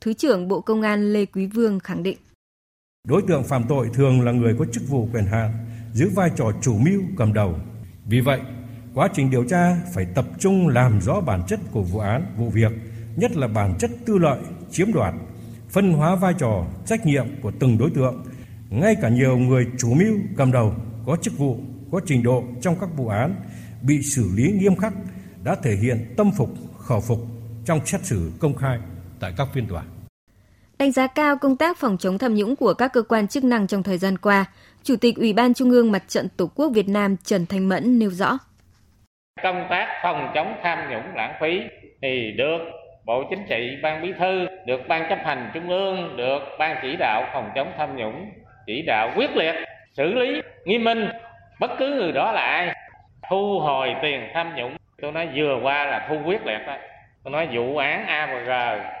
Thứ 0.00 0.12
trưởng 0.12 0.48
bộ 0.48 0.60
công 0.60 0.82
an 0.82 1.12
lê 1.12 1.26
quý 1.26 1.46
vương 1.46 1.80
khẳng 1.80 2.02
định. 2.02 2.18
Đối 3.08 3.22
tượng 3.28 3.44
phạm 3.44 3.64
tội 3.68 3.88
thường 3.94 4.20
là 4.20 4.32
người 4.32 4.54
có 4.58 4.64
chức 4.72 4.88
vụ 4.88 5.08
quyền 5.12 5.24
hạn 5.24 5.52
giữ 5.96 6.08
vai 6.08 6.30
trò 6.36 6.52
chủ 6.60 6.78
mưu 6.78 7.02
cầm 7.16 7.32
đầu. 7.32 7.54
Vì 8.04 8.20
vậy, 8.20 8.40
quá 8.94 9.08
trình 9.14 9.30
điều 9.30 9.44
tra 9.44 9.76
phải 9.94 10.06
tập 10.14 10.26
trung 10.38 10.68
làm 10.68 11.00
rõ 11.00 11.20
bản 11.20 11.42
chất 11.48 11.60
của 11.72 11.82
vụ 11.82 11.98
án, 11.98 12.34
vụ 12.36 12.50
việc, 12.50 12.72
nhất 13.16 13.36
là 13.36 13.48
bản 13.48 13.74
chất 13.78 13.90
tư 14.06 14.18
lợi, 14.18 14.38
chiếm 14.70 14.92
đoạt, 14.92 15.14
phân 15.70 15.92
hóa 15.92 16.16
vai 16.16 16.34
trò, 16.38 16.66
trách 16.86 17.06
nhiệm 17.06 17.26
của 17.42 17.52
từng 17.58 17.78
đối 17.78 17.90
tượng, 17.90 18.24
ngay 18.70 18.96
cả 19.02 19.08
nhiều 19.08 19.38
người 19.38 19.66
chủ 19.78 19.94
mưu 19.94 20.18
cầm 20.36 20.52
đầu 20.52 20.74
có 21.06 21.16
chức 21.22 21.38
vụ, 21.38 21.60
có 21.92 22.00
trình 22.06 22.22
độ 22.22 22.44
trong 22.60 22.76
các 22.80 22.88
vụ 22.96 23.08
án 23.08 23.34
bị 23.82 24.02
xử 24.02 24.30
lý 24.34 24.52
nghiêm 24.52 24.76
khắc 24.76 24.94
đã 25.44 25.56
thể 25.62 25.76
hiện 25.76 26.14
tâm 26.16 26.30
phục, 26.36 26.50
khẩu 26.78 27.00
phục 27.00 27.18
trong 27.64 27.86
xét 27.86 28.04
xử 28.04 28.32
công 28.40 28.56
khai 28.56 28.78
tại 29.20 29.32
các 29.36 29.48
phiên 29.54 29.66
tòa. 29.66 29.84
Đánh 30.78 30.92
giá 30.92 31.06
cao 31.06 31.36
công 31.36 31.56
tác 31.56 31.76
phòng 31.76 31.96
chống 31.98 32.18
tham 32.18 32.34
nhũng 32.34 32.56
của 32.56 32.74
các 32.74 32.92
cơ 32.92 33.02
quan 33.02 33.28
chức 33.28 33.44
năng 33.44 33.66
trong 33.66 33.82
thời 33.82 33.98
gian 33.98 34.18
qua, 34.18 34.44
Chủ 34.82 34.94
tịch 35.00 35.16
Ủy 35.16 35.32
ban 35.32 35.54
Trung 35.54 35.70
ương 35.70 35.92
Mặt 35.92 36.02
trận 36.08 36.28
Tổ 36.36 36.50
quốc 36.54 36.68
Việt 36.74 36.88
Nam 36.88 37.16
Trần 37.24 37.46
Thanh 37.46 37.68
Mẫn 37.68 37.98
nêu 37.98 38.10
rõ. 38.10 38.38
Công 39.42 39.66
tác 39.70 40.00
phòng 40.02 40.30
chống 40.34 40.54
tham 40.62 40.78
nhũng 40.90 41.14
lãng 41.14 41.34
phí 41.40 41.60
thì 42.02 42.32
được 42.36 42.58
Bộ 43.06 43.24
Chính 43.30 43.46
trị, 43.48 43.70
Ban 43.82 44.02
Bí 44.02 44.12
thư, 44.18 44.46
được 44.66 44.80
Ban 44.88 45.08
chấp 45.08 45.18
hành 45.24 45.50
Trung 45.54 45.68
ương, 45.68 46.16
được 46.16 46.38
Ban 46.58 46.76
chỉ 46.82 46.96
đạo 46.98 47.28
phòng 47.32 47.50
chống 47.54 47.72
tham 47.78 47.96
nhũng 47.96 48.30
chỉ 48.66 48.82
đạo 48.86 49.12
quyết 49.16 49.36
liệt, 49.36 49.54
xử 49.92 50.14
lý 50.14 50.40
nghiêm 50.64 50.84
minh 50.84 51.08
bất 51.60 51.70
cứ 51.78 51.88
người 51.88 52.12
đó 52.12 52.32
là 52.32 52.40
ai 52.40 52.74
thu 53.30 53.60
hồi 53.60 53.94
tiền 54.02 54.20
tham 54.34 54.56
nhũng. 54.56 54.76
Tôi 55.02 55.12
nói 55.12 55.28
vừa 55.36 55.60
qua 55.62 55.84
là 55.84 56.06
thu 56.08 56.16
quyết 56.24 56.46
liệt 56.46 56.58
đó. 56.66 56.76
Tôi 57.24 57.32
nói 57.32 57.48
vụ 57.52 57.76
án 57.76 58.06
AVG 58.06 58.50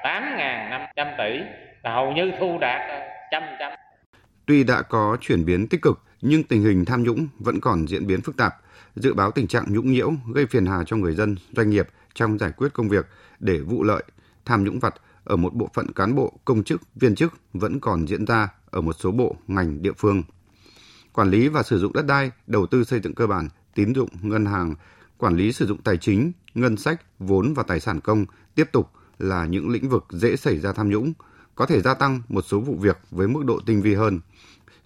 8.500 0.02 1.06
tỷ 1.18 1.40
là 1.86 1.94
hầu 1.94 2.12
như 2.12 2.30
thu 2.40 2.58
đạt 2.60 2.80
ờ, 2.88 2.98
trăm 3.30 3.42
trăm 3.58 3.72
Tuy 4.46 4.64
đã 4.64 4.82
có 4.82 5.16
chuyển 5.20 5.44
biến 5.44 5.68
tích 5.68 5.82
cực, 5.82 6.02
nhưng 6.20 6.44
tình 6.44 6.62
hình 6.62 6.84
tham 6.84 7.02
nhũng 7.02 7.28
vẫn 7.38 7.60
còn 7.60 7.88
diễn 7.88 8.06
biến 8.06 8.20
phức 8.20 8.36
tạp. 8.36 8.54
Dự 8.96 9.14
báo 9.14 9.30
tình 9.30 9.46
trạng 9.46 9.64
nhũng 9.68 9.92
nhiễu 9.92 10.12
gây 10.34 10.46
phiền 10.46 10.66
hà 10.66 10.84
cho 10.86 10.96
người 10.96 11.14
dân, 11.14 11.36
doanh 11.52 11.70
nghiệp 11.70 11.88
trong 12.14 12.38
giải 12.38 12.52
quyết 12.56 12.68
công 12.72 12.88
việc 12.88 13.06
để 13.40 13.58
vụ 13.58 13.82
lợi, 13.82 14.02
tham 14.44 14.64
nhũng 14.64 14.78
vặt 14.78 14.94
ở 15.24 15.36
một 15.36 15.54
bộ 15.54 15.70
phận 15.74 15.92
cán 15.92 16.14
bộ, 16.14 16.32
công 16.44 16.64
chức, 16.64 16.80
viên 16.94 17.14
chức 17.14 17.32
vẫn 17.52 17.80
còn 17.80 18.08
diễn 18.08 18.24
ra 18.24 18.48
ở 18.70 18.80
một 18.80 18.92
số 18.92 19.10
bộ, 19.10 19.36
ngành, 19.46 19.82
địa 19.82 19.92
phương. 19.98 20.22
Quản 21.12 21.30
lý 21.30 21.48
và 21.48 21.62
sử 21.62 21.78
dụng 21.78 21.92
đất 21.92 22.06
đai, 22.06 22.30
đầu 22.46 22.66
tư 22.66 22.84
xây 22.84 23.00
dựng 23.00 23.14
cơ 23.14 23.26
bản, 23.26 23.48
tín 23.74 23.94
dụng, 23.94 24.08
ngân 24.22 24.46
hàng, 24.46 24.74
quản 25.18 25.36
lý 25.36 25.52
sử 25.52 25.66
dụng 25.66 25.82
tài 25.82 25.96
chính, 25.96 26.32
ngân 26.54 26.76
sách, 26.76 27.02
vốn 27.18 27.54
và 27.54 27.62
tài 27.62 27.80
sản 27.80 28.00
công 28.00 28.26
tiếp 28.54 28.68
tục 28.72 28.90
là 29.18 29.46
những 29.46 29.70
lĩnh 29.70 29.88
vực 29.88 30.04
dễ 30.10 30.36
xảy 30.36 30.58
ra 30.58 30.72
tham 30.72 30.90
nhũng, 30.90 31.12
có 31.56 31.66
thể 31.66 31.80
gia 31.80 31.94
tăng 31.94 32.22
một 32.28 32.44
số 32.48 32.60
vụ 32.60 32.74
việc 32.74 32.98
với 33.10 33.28
mức 33.28 33.44
độ 33.44 33.60
tinh 33.66 33.82
vi 33.82 33.94
hơn– 33.94 34.20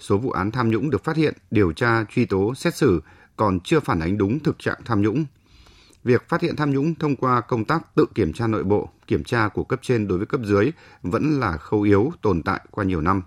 số 0.01 0.19
vụ 0.19 0.31
án 0.31 0.51
tham 0.51 0.71
nhũng 0.71 0.91
được 0.91 1.05
phát 1.05 1.17
hiện, 1.17 1.35
điều 1.51 1.73
tra, 1.73 2.05
truy 2.05 2.25
tố, 2.25 2.55
xét 2.55 2.75
xử 2.75 3.03
còn 3.37 3.61
chưa 3.61 3.81
phản 3.81 4.01
ánh 4.01 4.19
đúng 4.19 4.39
thực 4.39 4.59
trạng 4.59 4.79
tham 4.85 5.03
nhũng. 5.03 5.25
việc 6.05 6.29
phát 6.29 6.41
hiện 6.41 6.57
tham 6.57 6.71
nhũng 6.71 6.95
thông 6.95 7.17
qua 7.17 7.41
công 7.41 7.65
tác 7.65 7.95
tự 7.95 8.07
kiểm 8.15 8.33
tra 8.33 8.47
nội 8.47 8.65
bộ, 8.65 8.89
kiểm 9.07 9.25
tra 9.25 9.49
của 9.49 9.65
cấp 9.65 9.81
trên 9.83 10.09
đối 10.09 10.19
với 10.19 10.27
cấp 10.27 10.41
dưới 10.45 10.71
vẫn 11.03 11.41
là 11.41 11.57
khâu 11.57 11.83
yếu 11.83 12.13
tồn 12.23 12.43
tại 12.43 12.61
qua 12.71 12.85
nhiều 12.85 13.01
năm. 13.01 13.23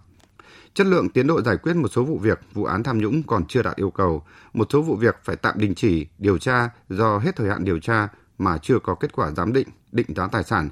Chất 0.73 0.87
lượng 0.87 1.09
tiến 1.09 1.27
độ 1.27 1.41
giải 1.41 1.57
quyết 1.57 1.75
một 1.75 1.87
số 1.87 2.03
vụ 2.03 2.17
việc, 2.17 2.39
vụ 2.53 2.65
án 2.65 2.83
tham 2.83 2.97
nhũng 2.97 3.23
còn 3.23 3.45
chưa 3.47 3.61
đạt 3.61 3.75
yêu 3.75 3.91
cầu, 3.91 4.23
một 4.53 4.67
số 4.71 4.81
vụ 4.81 4.95
việc 4.95 5.15
phải 5.23 5.35
tạm 5.35 5.55
đình 5.57 5.75
chỉ 5.75 6.07
điều 6.17 6.37
tra 6.37 6.69
do 6.89 7.17
hết 7.17 7.35
thời 7.35 7.49
hạn 7.49 7.63
điều 7.63 7.79
tra 7.79 8.07
mà 8.37 8.57
chưa 8.57 8.79
có 8.79 8.95
kết 8.95 9.13
quả 9.13 9.31
giám 9.31 9.53
định, 9.53 9.67
định 9.91 10.07
giá 10.15 10.27
tài 10.27 10.43
sản. 10.43 10.69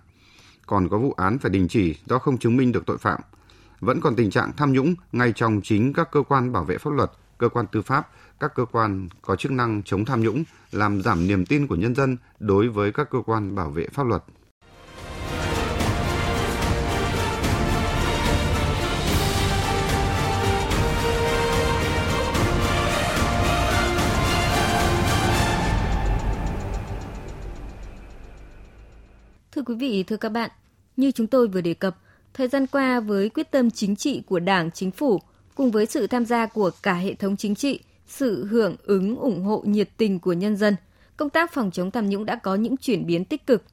Còn 0.71 0.89
có 0.89 0.97
vụ 0.97 1.13
án 1.17 1.39
phải 1.39 1.51
đình 1.51 1.67
chỉ 1.67 1.95
do 2.05 2.19
không 2.19 2.37
chứng 2.37 2.57
minh 2.57 2.71
được 2.71 2.85
tội 2.85 2.97
phạm. 2.97 3.21
Vẫn 3.79 4.01
còn 4.01 4.15
tình 4.15 4.29
trạng 4.29 4.51
tham 4.57 4.73
nhũng 4.73 4.95
ngay 5.11 5.33
trong 5.35 5.61
chính 5.63 5.93
các 5.93 6.11
cơ 6.11 6.23
quan 6.27 6.51
bảo 6.51 6.63
vệ 6.63 6.77
pháp 6.77 6.93
luật, 6.93 7.11
cơ 7.37 7.49
quan 7.49 7.65
tư 7.71 7.81
pháp, 7.81 8.09
các 8.39 8.55
cơ 8.55 8.65
quan 8.65 9.09
có 9.21 9.35
chức 9.35 9.51
năng 9.51 9.83
chống 9.83 10.05
tham 10.05 10.21
nhũng, 10.21 10.43
làm 10.71 11.01
giảm 11.01 11.27
niềm 11.27 11.45
tin 11.45 11.67
của 11.67 11.75
nhân 11.75 11.95
dân 11.95 12.17
đối 12.39 12.69
với 12.69 12.91
các 12.91 13.09
cơ 13.09 13.19
quan 13.25 13.55
bảo 13.55 13.69
vệ 13.69 13.87
pháp 13.93 14.07
luật. 14.07 14.23
Quý 29.71 29.77
vị, 29.77 30.03
thưa 30.03 30.17
các 30.17 30.29
bạn, 30.29 30.49
như 30.97 31.11
chúng 31.11 31.27
tôi 31.27 31.47
vừa 31.47 31.61
đề 31.61 31.73
cập, 31.73 31.97
thời 32.33 32.47
gian 32.47 32.67
qua 32.67 32.99
với 32.99 33.29
quyết 33.29 33.51
tâm 33.51 33.71
chính 33.71 33.95
trị 33.95 34.21
của 34.25 34.39
Đảng, 34.39 34.71
Chính 34.71 34.91
phủ, 34.91 35.19
cùng 35.55 35.71
với 35.71 35.85
sự 35.85 36.07
tham 36.07 36.25
gia 36.25 36.45
của 36.45 36.71
cả 36.83 36.93
hệ 36.93 37.13
thống 37.13 37.37
chính 37.37 37.55
trị, 37.55 37.79
sự 38.07 38.45
hưởng 38.45 38.75
ứng 38.83 39.15
ủng 39.15 39.43
hộ 39.43 39.63
nhiệt 39.65 39.89
tình 39.97 40.19
của 40.19 40.33
nhân 40.33 40.55
dân, 40.55 40.75
công 41.17 41.29
tác 41.29 41.53
phòng 41.53 41.71
chống 41.71 41.91
tham 41.91 42.09
nhũng 42.09 42.25
đã 42.25 42.35
có 42.35 42.55
những 42.55 42.77
chuyển 42.77 43.05
biến 43.05 43.25
tích 43.25 43.47
cực. 43.47 43.63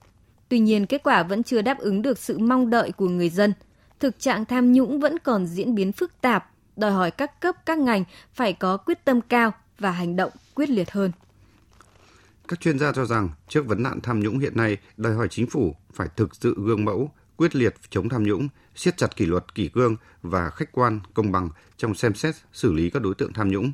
Tuy 0.49 0.59
nhiên, 0.59 0.87
kết 0.87 1.03
quả 1.03 1.23
vẫn 1.23 1.43
chưa 1.43 1.63
đáp 1.63 1.79
ứng 1.79 2.03
được 2.03 2.19
sự 2.19 2.39
mong 2.39 2.71
đợi 2.71 2.93
của 2.93 3.09
người 3.09 3.29
dân. 3.29 3.53
Thực 4.01 4.19
trạng 4.19 4.45
tham 4.45 4.73
nhũng 4.73 5.01
vẫn 5.01 5.19
còn 5.19 5.47
diễn 5.47 5.75
biến 5.75 5.93
phức 5.93 6.21
tạp, 6.21 6.51
đòi 6.77 6.91
hỏi 6.91 7.11
các 7.11 7.41
cấp 7.41 7.57
các 7.67 7.79
ngành 7.79 8.05
phải 8.35 8.53
có 8.53 8.77
quyết 8.77 9.05
tâm 9.05 9.21
cao 9.21 9.53
và 9.79 9.91
hành 9.91 10.17
động 10.17 10.33
quyết 10.55 10.71
liệt 10.71 10.91
hơn. 10.91 11.13
Các 12.49 12.61
chuyên 12.61 12.79
gia 12.79 12.93
cho 12.93 13.05
rằng 13.05 13.29
trước 13.49 13.67
vấn 13.67 13.83
nạn 13.83 13.99
tham 14.03 14.21
nhũng 14.21 14.39
hiện 14.39 14.57
nay 14.57 14.77
đòi 14.97 15.15
hỏi 15.15 15.29
chính 15.31 15.47
phủ 15.47 15.75
phải 15.93 16.09
thực 16.17 16.35
sự 16.35 16.55
gương 16.59 16.85
mẫu, 16.85 17.11
quyết 17.37 17.57
liệt 17.57 17.75
chống 17.91 18.09
tham 18.09 18.23
nhũng, 18.23 18.49
siết 18.75 18.97
chặt 18.97 19.17
kỷ 19.17 19.27
luật 19.27 19.55
kỷ 19.55 19.69
cương 19.69 19.97
và 20.23 20.51
khách 20.51 20.73
quan, 20.73 21.01
công 21.15 21.33
bằng 21.33 21.49
trong 21.77 21.95
xem 21.95 22.15
xét 22.15 22.35
xử 22.53 22.73
lý 22.73 22.91
các 22.91 23.03
đối 23.03 23.15
tượng 23.15 23.33
tham 23.33 23.49
nhũng. 23.49 23.73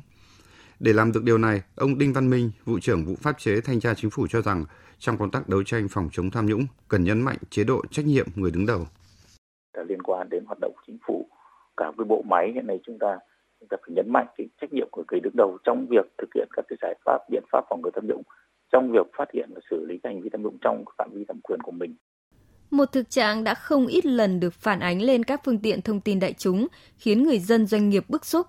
Để 0.79 0.93
làm 0.93 1.11
được 1.11 1.23
điều 1.23 1.37
này, 1.37 1.61
ông 1.75 1.97
Đinh 1.97 2.13
Văn 2.13 2.29
Minh, 2.29 2.51
vụ 2.65 2.79
trưởng 2.79 3.05
vụ 3.05 3.15
pháp 3.21 3.39
chế 3.39 3.61
thanh 3.61 3.79
tra 3.79 3.93
chính 3.93 4.09
phủ 4.09 4.27
cho 4.27 4.41
rằng 4.41 4.65
trong 4.99 5.17
công 5.17 5.31
tác 5.31 5.49
đấu 5.49 5.63
tranh 5.63 5.87
phòng 5.89 6.09
chống 6.11 6.31
tham 6.31 6.45
nhũng 6.45 6.67
cần 6.87 7.03
nhấn 7.03 7.21
mạnh 7.21 7.37
chế 7.49 7.63
độ 7.63 7.81
trách 7.91 8.05
nhiệm 8.05 8.27
người 8.35 8.51
đứng 8.51 8.65
đầu. 8.65 8.87
Liên 9.87 10.01
quan 10.01 10.29
đến 10.29 10.45
hoạt 10.45 10.57
động 10.61 10.71
của 10.75 10.81
chính 10.87 10.97
phủ, 11.07 11.29
cả 11.77 11.85
cái 11.97 12.05
bộ 12.05 12.21
máy 12.29 12.51
hiện 12.53 12.67
nay 12.67 12.79
chúng 12.85 12.97
ta 12.99 13.17
chúng 13.59 13.69
ta 13.69 13.77
phải 13.81 13.95
nhấn 13.95 14.11
mạnh 14.13 14.27
cái 14.37 14.47
trách 14.61 14.73
nhiệm 14.73 14.87
của 14.91 15.03
người 15.11 15.19
đứng 15.19 15.35
đầu 15.35 15.57
trong 15.63 15.87
việc 15.89 16.05
thực 16.17 16.29
hiện 16.35 16.47
các 16.51 16.65
cái 16.69 16.77
giải 16.81 16.95
pháp 17.05 17.17
biện 17.31 17.43
pháp 17.51 17.61
phòng 17.69 17.81
ngừa 17.81 17.89
tham 17.95 18.07
nhũng 18.07 18.23
trong 18.71 18.91
việc 18.91 19.07
phát 19.17 19.25
hiện 19.33 19.49
và 19.55 19.61
xử 19.69 19.85
lý 19.85 19.99
hành 20.03 20.21
vi 20.21 20.29
tham 20.33 20.41
nhũng 20.41 20.57
trong 20.61 20.83
phạm 20.97 21.09
vi 21.13 21.25
thẩm 21.27 21.39
quyền 21.43 21.59
của 21.61 21.71
mình. 21.71 21.95
Một 22.71 22.85
thực 22.91 23.09
trạng 23.09 23.43
đã 23.43 23.53
không 23.53 23.87
ít 23.87 24.05
lần 24.05 24.39
được 24.39 24.53
phản 24.53 24.79
ánh 24.79 25.01
lên 25.01 25.23
các 25.23 25.41
phương 25.45 25.57
tiện 25.57 25.81
thông 25.81 26.01
tin 26.01 26.19
đại 26.19 26.33
chúng, 26.33 26.67
khiến 26.97 27.23
người 27.23 27.39
dân 27.39 27.67
doanh 27.67 27.89
nghiệp 27.89 28.09
bức 28.09 28.25
xúc. 28.25 28.47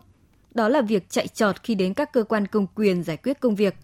Đó 0.54 0.68
là 0.68 0.82
việc 0.82 1.10
chạy 1.10 1.28
trọt 1.28 1.62
khi 1.62 1.74
đến 1.74 1.94
các 1.94 2.12
cơ 2.12 2.22
quan 2.22 2.46
công 2.46 2.66
quyền 2.74 3.02
giải 3.02 3.16
quyết 3.16 3.40
công 3.40 3.54
việc. 3.54 3.74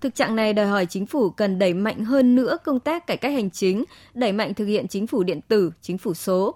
Thực 0.00 0.14
trạng 0.14 0.36
này 0.36 0.52
đòi 0.52 0.66
hỏi 0.66 0.86
chính 0.86 1.06
phủ 1.06 1.30
cần 1.30 1.58
đẩy 1.58 1.74
mạnh 1.74 2.04
hơn 2.04 2.34
nữa 2.34 2.56
công 2.64 2.80
tác 2.80 3.06
cải 3.06 3.16
cách 3.16 3.32
hành 3.32 3.50
chính, 3.50 3.84
đẩy 4.14 4.32
mạnh 4.32 4.54
thực 4.54 4.64
hiện 4.66 4.88
chính 4.88 5.06
phủ 5.06 5.22
điện 5.22 5.40
tử, 5.48 5.72
chính 5.80 5.98
phủ 5.98 6.14
số. 6.14 6.54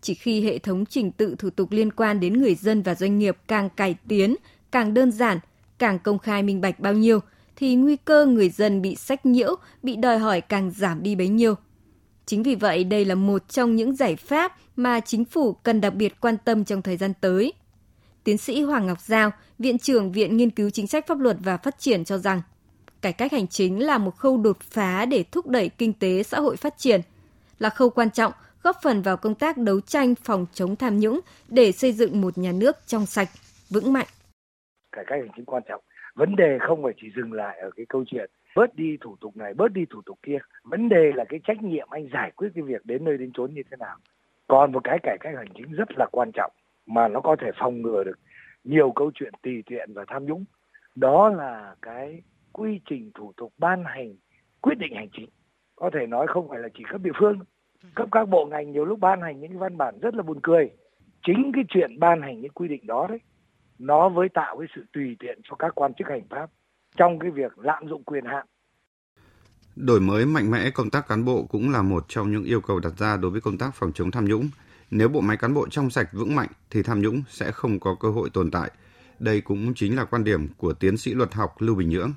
Chỉ 0.00 0.14
khi 0.14 0.44
hệ 0.44 0.58
thống 0.58 0.86
trình 0.86 1.12
tự 1.12 1.34
thủ 1.38 1.50
tục 1.50 1.72
liên 1.72 1.92
quan 1.92 2.20
đến 2.20 2.40
người 2.40 2.54
dân 2.54 2.82
và 2.82 2.94
doanh 2.94 3.18
nghiệp 3.18 3.36
càng 3.48 3.70
cải 3.70 3.96
tiến, 4.08 4.36
càng 4.70 4.94
đơn 4.94 5.10
giản, 5.10 5.38
càng 5.78 5.98
công 5.98 6.18
khai 6.18 6.42
minh 6.42 6.60
bạch 6.60 6.80
bao 6.80 6.92
nhiêu– 6.92 7.20
thì 7.56 7.74
nguy 7.74 7.96
cơ 7.96 8.26
người 8.26 8.48
dân 8.48 8.82
bị 8.82 8.96
sách 8.96 9.26
nhiễu, 9.26 9.56
bị 9.82 9.96
đòi 9.96 10.18
hỏi 10.18 10.40
càng 10.40 10.70
giảm 10.70 11.02
đi 11.02 11.14
bấy 11.14 11.28
nhiêu. 11.28 11.54
Chính 12.26 12.42
vì 12.42 12.54
vậy, 12.54 12.84
đây 12.84 13.04
là 13.04 13.14
một 13.14 13.48
trong 13.48 13.76
những 13.76 13.96
giải 13.96 14.16
pháp 14.16 14.56
mà 14.76 15.00
chính 15.00 15.24
phủ 15.24 15.52
cần 15.52 15.80
đặc 15.80 15.94
biệt 15.94 16.20
quan 16.20 16.36
tâm 16.44 16.64
trong 16.64 16.82
thời 16.82 16.96
gian 16.96 17.12
tới. 17.20 17.52
Tiến 18.24 18.38
sĩ 18.38 18.62
Hoàng 18.62 18.86
Ngọc 18.86 19.00
Giao, 19.00 19.30
Viện 19.58 19.78
trưởng 19.78 20.12
Viện 20.12 20.36
Nghiên 20.36 20.50
cứu 20.50 20.70
Chính 20.70 20.86
sách 20.86 21.06
Pháp 21.06 21.18
luật 21.18 21.36
và 21.40 21.56
Phát 21.56 21.78
triển 21.78 22.04
cho 22.04 22.18
rằng, 22.18 22.42
cải 23.00 23.12
cách 23.12 23.32
hành 23.32 23.48
chính 23.48 23.82
là 23.82 23.98
một 23.98 24.16
khâu 24.16 24.36
đột 24.36 24.60
phá 24.60 25.04
để 25.04 25.22
thúc 25.22 25.46
đẩy 25.46 25.68
kinh 25.68 25.92
tế 25.92 26.22
xã 26.22 26.40
hội 26.40 26.56
phát 26.56 26.78
triển, 26.78 27.00
là 27.58 27.70
khâu 27.70 27.90
quan 27.90 28.10
trọng 28.10 28.32
góp 28.62 28.76
phần 28.82 29.02
vào 29.02 29.16
công 29.16 29.34
tác 29.34 29.58
đấu 29.58 29.80
tranh 29.80 30.14
phòng 30.14 30.46
chống 30.52 30.76
tham 30.76 30.98
nhũng 30.98 31.20
để 31.48 31.72
xây 31.72 31.92
dựng 31.92 32.20
một 32.20 32.38
nhà 32.38 32.52
nước 32.52 32.76
trong 32.86 33.06
sạch, 33.06 33.28
vững 33.70 33.92
mạnh. 33.92 34.06
Cải 34.92 35.04
cách 35.06 35.18
hành 35.22 35.30
chính 35.36 35.44
quan 35.44 35.62
trọng 35.68 35.80
vấn 36.14 36.36
đề 36.36 36.58
không 36.60 36.82
phải 36.82 36.92
chỉ 37.00 37.10
dừng 37.16 37.32
lại 37.32 37.58
ở 37.58 37.70
cái 37.70 37.86
câu 37.88 38.04
chuyện, 38.06 38.30
bớt 38.56 38.74
đi 38.74 38.96
thủ 39.00 39.16
tục 39.20 39.36
này, 39.36 39.54
bớt 39.54 39.72
đi 39.72 39.84
thủ 39.90 40.02
tục 40.06 40.18
kia. 40.22 40.38
Vấn 40.64 40.88
đề 40.88 41.12
là 41.14 41.24
cái 41.24 41.40
trách 41.44 41.62
nhiệm 41.62 41.88
anh 41.90 42.08
giải 42.12 42.30
quyết 42.30 42.48
cái 42.54 42.62
việc 42.62 42.86
đến 42.86 43.04
nơi 43.04 43.18
đến 43.18 43.32
chốn 43.32 43.54
như 43.54 43.62
thế 43.70 43.76
nào. 43.76 43.96
Còn 44.48 44.72
một 44.72 44.84
cái 44.84 44.98
cải 45.02 45.16
cách 45.20 45.34
hành 45.36 45.52
chính 45.54 45.72
rất 45.72 45.88
là 45.96 46.06
quan 46.12 46.30
trọng 46.34 46.52
mà 46.86 47.08
nó 47.08 47.20
có 47.20 47.36
thể 47.36 47.50
phòng 47.58 47.82
ngừa 47.82 48.04
được 48.04 48.18
nhiều 48.64 48.92
câu 48.96 49.10
chuyện 49.14 49.32
tùy 49.42 49.62
tiện 49.66 49.92
và 49.94 50.04
tham 50.08 50.24
nhũng. 50.24 50.44
Đó 50.94 51.28
là 51.28 51.74
cái 51.82 52.22
quy 52.52 52.80
trình 52.90 53.10
thủ 53.14 53.32
tục 53.36 53.52
ban 53.58 53.84
hành 53.84 54.14
quyết 54.60 54.78
định 54.78 54.94
hành 54.94 55.08
chính. 55.12 55.28
Có 55.76 55.90
thể 55.90 56.06
nói 56.06 56.26
không 56.26 56.48
phải 56.48 56.58
là 56.58 56.68
chỉ 56.74 56.84
cấp 56.90 57.00
địa 57.04 57.12
phương. 57.20 57.38
Cấp 57.94 58.08
các 58.12 58.28
bộ 58.28 58.46
ngành 58.46 58.72
nhiều 58.72 58.84
lúc 58.84 59.00
ban 59.00 59.20
hành 59.20 59.40
những 59.40 59.58
văn 59.58 59.76
bản 59.76 59.98
rất 60.02 60.14
là 60.14 60.22
buồn 60.22 60.40
cười. 60.42 60.70
Chính 61.26 61.52
cái 61.54 61.64
chuyện 61.68 61.98
ban 61.98 62.22
hành 62.22 62.40
những 62.40 62.52
quy 62.52 62.68
định 62.68 62.86
đó 62.86 63.06
đấy 63.10 63.20
nó 63.82 64.08
với 64.08 64.28
tạo 64.28 64.56
cái 64.58 64.68
sự 64.74 64.84
tùy 64.92 65.16
tiện 65.18 65.40
cho 65.50 65.56
các 65.58 65.72
quan 65.74 65.94
chức 65.94 66.08
hành 66.08 66.22
pháp 66.30 66.50
trong 66.96 67.18
cái 67.18 67.30
việc 67.30 67.58
lạm 67.58 67.88
dụng 67.88 68.04
quyền 68.04 68.24
hạn. 68.24 68.46
Đổi 69.76 70.00
mới 70.00 70.26
mạnh 70.26 70.50
mẽ 70.50 70.70
công 70.74 70.90
tác 70.90 71.08
cán 71.08 71.24
bộ 71.24 71.46
cũng 71.50 71.72
là 71.72 71.82
một 71.82 72.04
trong 72.08 72.32
những 72.32 72.44
yêu 72.44 72.60
cầu 72.60 72.80
đặt 72.80 72.92
ra 72.98 73.16
đối 73.16 73.30
với 73.30 73.40
công 73.40 73.58
tác 73.58 73.70
phòng 73.74 73.92
chống 73.92 74.10
tham 74.10 74.24
nhũng. 74.24 74.48
Nếu 74.90 75.08
bộ 75.08 75.20
máy 75.20 75.36
cán 75.36 75.54
bộ 75.54 75.68
trong 75.68 75.90
sạch 75.90 76.08
vững 76.12 76.34
mạnh 76.34 76.48
thì 76.70 76.82
tham 76.82 77.02
nhũng 77.02 77.22
sẽ 77.28 77.50
không 77.50 77.80
có 77.80 77.96
cơ 78.00 78.10
hội 78.10 78.28
tồn 78.34 78.50
tại. 78.50 78.70
Đây 79.18 79.40
cũng 79.40 79.72
chính 79.74 79.96
là 79.96 80.04
quan 80.04 80.24
điểm 80.24 80.48
của 80.58 80.72
tiến 80.72 80.96
sĩ 80.96 81.14
luật 81.14 81.32
học 81.32 81.50
Lưu 81.58 81.74
Bình 81.74 81.88
Nhưỡng. 81.88 82.12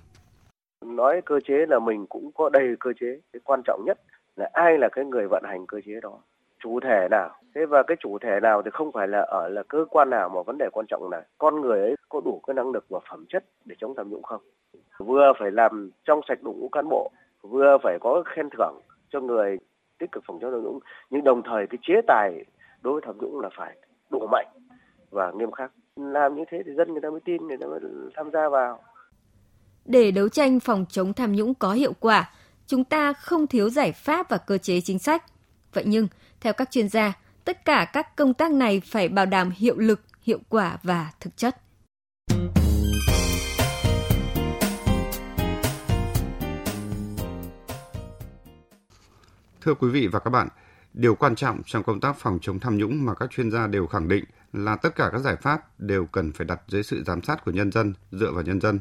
Nói 0.86 1.22
cơ 1.26 1.40
chế 1.48 1.66
là 1.70 1.80
mình 1.80 2.06
cũng 2.10 2.32
có 2.36 2.50
đầy 2.50 2.76
cơ 2.80 2.90
chế. 3.00 3.20
Cái 3.34 3.40
quan 3.44 3.62
trọng 3.66 3.84
nhất 3.86 4.00
là 4.36 4.50
ai 4.54 4.78
là 4.78 4.90
cái 4.92 5.06
người 5.06 5.28
vận 5.28 5.44
hành 5.48 5.68
cơ 5.68 5.78
chế 5.86 5.94
đó 6.02 6.20
chủ 6.64 6.80
thể 6.80 7.08
nào 7.12 7.36
thế 7.56 7.66
và 7.66 7.84
cái 7.88 7.98
chủ 8.00 8.18
thể 8.20 8.40
nào 8.42 8.62
thì 8.62 8.72
không 8.74 8.92
phải 8.92 9.08
là 9.08 9.20
ở 9.20 9.50
là 9.50 9.64
cơ 9.64 9.86
quan 9.90 10.10
nào 10.10 10.30
mà 10.30 10.42
vấn 10.42 10.58
đề 10.58 10.66
quan 10.72 10.86
trọng 10.90 11.10
là 11.12 11.24
con 11.38 11.62
người 11.62 11.80
ấy 11.82 11.96
có 12.10 12.22
đủ 12.26 12.42
cái 12.48 12.54
năng 12.54 12.72
lực 12.72 12.86
và 12.90 13.00
phẩm 13.10 13.26
chất 13.30 13.46
để 13.66 13.76
chống 13.80 13.94
tham 13.98 14.10
nhũng 14.10 14.24
không? 14.24 14.42
Vừa 15.00 15.34
phải 15.40 15.52
làm 15.52 15.90
trong 16.06 16.22
sạch 16.28 16.44
đội 16.44 16.54
ngũ 16.54 16.70
cán 16.70 16.90
bộ 16.90 17.12
vừa 17.42 17.78
phải 17.84 17.98
có 18.02 18.24
khen 18.26 18.50
thưởng 18.58 18.82
cho 19.10 19.20
người 19.20 19.58
tích 20.00 20.12
cực 20.12 20.24
phòng 20.28 20.40
chống 20.42 20.52
tham 20.52 20.64
nhũng 20.64 20.80
nhưng 21.10 21.24
đồng 21.24 21.42
thời 21.44 21.68
cái 21.68 21.78
chế 21.82 21.94
tài 22.08 22.46
đối 22.82 22.94
với 22.94 23.02
tham 23.06 23.18
nhũng 23.18 23.40
là 23.40 23.50
phải 23.58 23.78
đủ 24.10 24.28
mạnh 24.32 24.48
và 25.12 25.32
nghiêm 25.32 25.52
khắc. 25.52 25.72
Làm 25.96 26.36
như 26.36 26.44
thế 26.52 26.62
thì 26.66 26.72
dân 26.74 26.92
người 26.92 27.02
ta 27.02 27.10
mới 27.10 27.20
tin 27.26 27.48
người 27.48 27.58
ta 27.58 27.68
mới 27.68 27.80
tham 28.16 28.32
gia 28.34 28.50
vào. 28.50 28.80
Để 29.86 30.12
đấu 30.12 30.30
tranh 30.30 30.60
phòng 30.60 30.86
chống 30.90 31.14
tham 31.14 31.32
nhũng 31.32 31.54
có 31.54 31.72
hiệu 31.72 31.94
quả 32.00 32.30
chúng 32.68 32.84
ta 32.84 33.14
không 33.14 33.48
thiếu 33.48 33.70
giải 33.70 33.92
pháp 33.92 34.30
và 34.30 34.38
cơ 34.38 34.58
chế 34.58 34.82
chính 34.82 35.00
sách. 35.00 35.24
Vậy 35.74 35.84
nhưng 35.88 36.08
theo 36.42 36.54
các 36.54 36.72
chuyên 36.72 36.90
gia, 36.90 37.14
tất 37.46 37.66
cả 37.66 37.90
các 37.94 38.16
công 38.16 38.34
tác 38.34 38.52
này 38.52 38.82
phải 38.86 39.10
bảo 39.10 39.26
đảm 39.26 39.52
hiệu 39.56 39.78
lực, 39.78 40.02
hiệu 40.22 40.40
quả 40.50 40.78
và 40.84 41.12
thực 41.20 41.38
chất. 41.38 41.58
Thưa 49.62 49.74
quý 49.74 49.90
vị 49.90 50.08
và 50.08 50.20
các 50.20 50.30
bạn, 50.30 50.48
điều 50.94 51.16
quan 51.16 51.36
trọng 51.36 51.62
trong 51.66 51.84
công 51.84 52.00
tác 52.00 52.16
phòng 52.20 52.40
chống 52.42 52.60
tham 52.60 52.78
nhũng 52.78 53.06
mà 53.06 53.14
các 53.14 53.32
chuyên 53.32 53.52
gia 53.52 53.68
đều 53.68 53.88
khẳng 53.88 54.08
định 54.08 54.24
là 54.54 54.76
tất 54.76 54.96
cả 54.96 55.10
các 55.12 55.20
giải 55.20 55.36
pháp 55.36 55.80
đều 55.80 56.06
cần 56.06 56.32
phải 56.32 56.46
đặt 56.46 56.62
dưới 56.68 56.84
sự 56.84 57.04
giám 57.04 57.22
sát 57.22 57.46
của 57.46 57.52
nhân 57.52 57.72
dân, 57.72 57.94
dựa 58.12 58.32
vào 58.32 58.44
nhân 58.44 58.62
dân. 58.62 58.80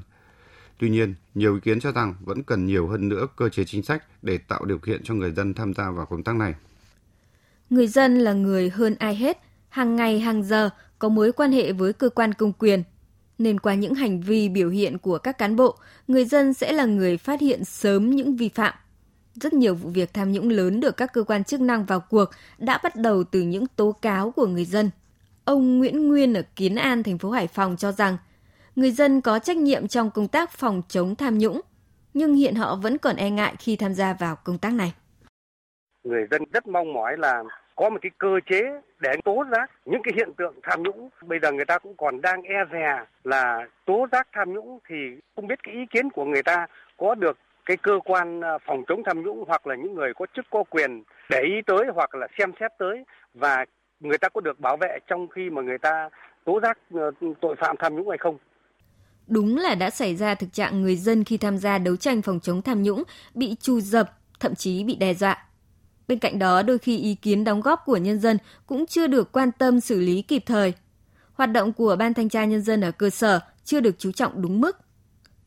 Tuy 0.78 0.90
nhiên, 0.90 1.14
nhiều 1.34 1.54
ý 1.54 1.60
kiến 1.60 1.80
cho 1.80 1.92
rằng 1.92 2.14
vẫn 2.20 2.42
cần 2.42 2.66
nhiều 2.66 2.88
hơn 2.88 3.08
nữa 3.08 3.26
cơ 3.36 3.48
chế 3.48 3.64
chính 3.64 3.82
sách 3.82 4.04
để 4.22 4.38
tạo 4.38 4.64
điều 4.64 4.78
kiện 4.78 5.00
cho 5.04 5.14
người 5.14 5.32
dân 5.32 5.54
tham 5.54 5.74
gia 5.74 5.90
vào 5.90 6.06
công 6.06 6.24
tác 6.24 6.36
này. 6.36 6.54
Người 7.74 7.86
dân 7.86 8.18
là 8.18 8.32
người 8.32 8.70
hơn 8.70 8.94
ai 8.98 9.14
hết, 9.14 9.38
hàng 9.68 9.96
ngày 9.96 10.20
hàng 10.20 10.42
giờ 10.42 10.70
có 10.98 11.08
mối 11.08 11.32
quan 11.32 11.52
hệ 11.52 11.72
với 11.72 11.92
cơ 11.92 12.08
quan 12.08 12.34
công 12.34 12.52
quyền. 12.52 12.82
Nên 13.38 13.60
qua 13.60 13.74
những 13.74 13.94
hành 13.94 14.20
vi 14.20 14.48
biểu 14.48 14.70
hiện 14.70 14.98
của 14.98 15.18
các 15.18 15.38
cán 15.38 15.56
bộ, 15.56 15.76
người 16.08 16.24
dân 16.24 16.54
sẽ 16.54 16.72
là 16.72 16.84
người 16.84 17.16
phát 17.16 17.40
hiện 17.40 17.64
sớm 17.64 18.10
những 18.10 18.36
vi 18.36 18.48
phạm. 18.48 18.74
Rất 19.34 19.52
nhiều 19.52 19.74
vụ 19.74 19.90
việc 19.90 20.14
tham 20.14 20.32
nhũng 20.32 20.48
lớn 20.48 20.80
được 20.80 20.96
các 20.96 21.12
cơ 21.12 21.22
quan 21.22 21.44
chức 21.44 21.60
năng 21.60 21.84
vào 21.84 22.00
cuộc 22.00 22.24
đã 22.58 22.78
bắt 22.82 22.96
đầu 22.96 23.24
từ 23.24 23.40
những 23.40 23.66
tố 23.66 23.92
cáo 23.92 24.30
của 24.30 24.46
người 24.46 24.64
dân. 24.64 24.90
Ông 25.44 25.78
Nguyễn 25.78 26.08
Nguyên 26.08 26.34
ở 26.34 26.42
Kiến 26.56 26.74
An, 26.74 27.02
thành 27.02 27.18
phố 27.18 27.30
Hải 27.30 27.46
Phòng 27.46 27.76
cho 27.76 27.92
rằng, 27.92 28.16
người 28.76 28.90
dân 28.90 29.20
có 29.20 29.38
trách 29.38 29.56
nhiệm 29.56 29.88
trong 29.88 30.10
công 30.10 30.28
tác 30.28 30.50
phòng 30.52 30.82
chống 30.88 31.14
tham 31.16 31.38
nhũng. 31.38 31.60
nhưng 32.14 32.34
hiện 32.34 32.54
họ 32.54 32.76
vẫn 32.76 32.98
còn 32.98 33.16
e 33.16 33.30
ngại 33.30 33.54
khi 33.58 33.76
tham 33.76 33.94
gia 33.94 34.12
vào 34.12 34.36
công 34.36 34.58
tác 34.58 34.72
này. 34.72 34.94
Người 36.04 36.26
dân 36.30 36.42
rất 36.52 36.66
mong 36.66 36.92
mỏi 36.92 37.16
là 37.18 37.42
có 37.76 37.90
một 37.90 37.98
cái 38.02 38.10
cơ 38.18 38.40
chế 38.50 38.62
để 39.00 39.10
tố 39.24 39.44
giác 39.52 39.70
những 39.84 40.02
cái 40.04 40.12
hiện 40.16 40.30
tượng 40.36 40.54
tham 40.62 40.82
nhũng. 40.82 41.08
Bây 41.22 41.38
giờ 41.42 41.52
người 41.52 41.64
ta 41.64 41.78
cũng 41.78 41.94
còn 41.96 42.20
đang 42.20 42.42
e 42.42 42.58
dè 42.72 43.04
là 43.24 43.66
tố 43.84 44.06
giác 44.12 44.28
tham 44.32 44.52
nhũng 44.52 44.78
thì 44.88 44.96
không 45.36 45.46
biết 45.46 45.62
cái 45.62 45.74
ý 45.74 45.80
kiến 45.90 46.10
của 46.10 46.24
người 46.24 46.42
ta 46.42 46.66
có 46.96 47.14
được 47.14 47.38
cái 47.66 47.76
cơ 47.76 47.92
quan 48.04 48.40
à, 48.40 48.58
phòng 48.66 48.84
chống 48.88 49.02
tham 49.06 49.22
nhũng 49.22 49.44
hoặc 49.46 49.66
là 49.66 49.74
những 49.74 49.94
người 49.94 50.14
có 50.14 50.26
chức 50.36 50.44
có 50.50 50.64
quyền 50.70 51.02
để 51.30 51.40
ý 51.40 51.54
tới 51.66 51.84
hoặc 51.94 52.14
là 52.14 52.26
xem 52.38 52.52
xét 52.60 52.70
tới 52.78 53.04
và 53.34 53.64
người 54.00 54.18
ta 54.18 54.28
có 54.28 54.40
được 54.40 54.60
bảo 54.60 54.76
vệ 54.76 54.98
trong 55.06 55.28
khi 55.28 55.50
mà 55.50 55.62
người 55.62 55.78
ta 55.78 56.08
tố 56.44 56.60
giác 56.60 56.78
ờ, 56.94 57.10
tội 57.40 57.56
phạm 57.58 57.76
tham 57.78 57.96
nhũng 57.96 58.08
hay 58.08 58.18
không. 58.18 58.38
Đúng 59.26 59.56
là 59.56 59.74
đã 59.74 59.90
xảy 59.90 60.16
ra 60.16 60.34
thực 60.34 60.52
trạng 60.52 60.82
người 60.82 60.96
dân 60.96 61.24
khi 61.24 61.36
tham 61.36 61.58
gia 61.58 61.78
đấu 61.78 61.96
tranh 61.96 62.22
phòng 62.22 62.40
chống 62.40 62.62
tham 62.62 62.82
nhũng 62.82 63.02
bị 63.34 63.54
trù 63.60 63.80
dập, 63.80 64.10
thậm 64.40 64.54
chí 64.54 64.84
bị 64.84 64.96
đe 64.96 65.14
dọa. 65.14 65.46
Bên 66.08 66.18
cạnh 66.18 66.38
đó, 66.38 66.62
đôi 66.62 66.78
khi 66.78 66.98
ý 66.98 67.14
kiến 67.14 67.44
đóng 67.44 67.60
góp 67.60 67.82
của 67.84 67.96
nhân 67.96 68.18
dân 68.18 68.38
cũng 68.66 68.86
chưa 68.86 69.06
được 69.06 69.32
quan 69.32 69.52
tâm 69.52 69.80
xử 69.80 70.00
lý 70.00 70.22
kịp 70.22 70.42
thời. 70.46 70.72
Hoạt 71.34 71.52
động 71.52 71.72
của 71.72 71.96
Ban 71.98 72.14
Thanh 72.14 72.28
tra 72.28 72.44
Nhân 72.44 72.62
dân 72.62 72.80
ở 72.80 72.90
cơ 72.90 73.10
sở 73.10 73.40
chưa 73.64 73.80
được 73.80 73.98
chú 73.98 74.12
trọng 74.12 74.42
đúng 74.42 74.60
mức. 74.60 74.78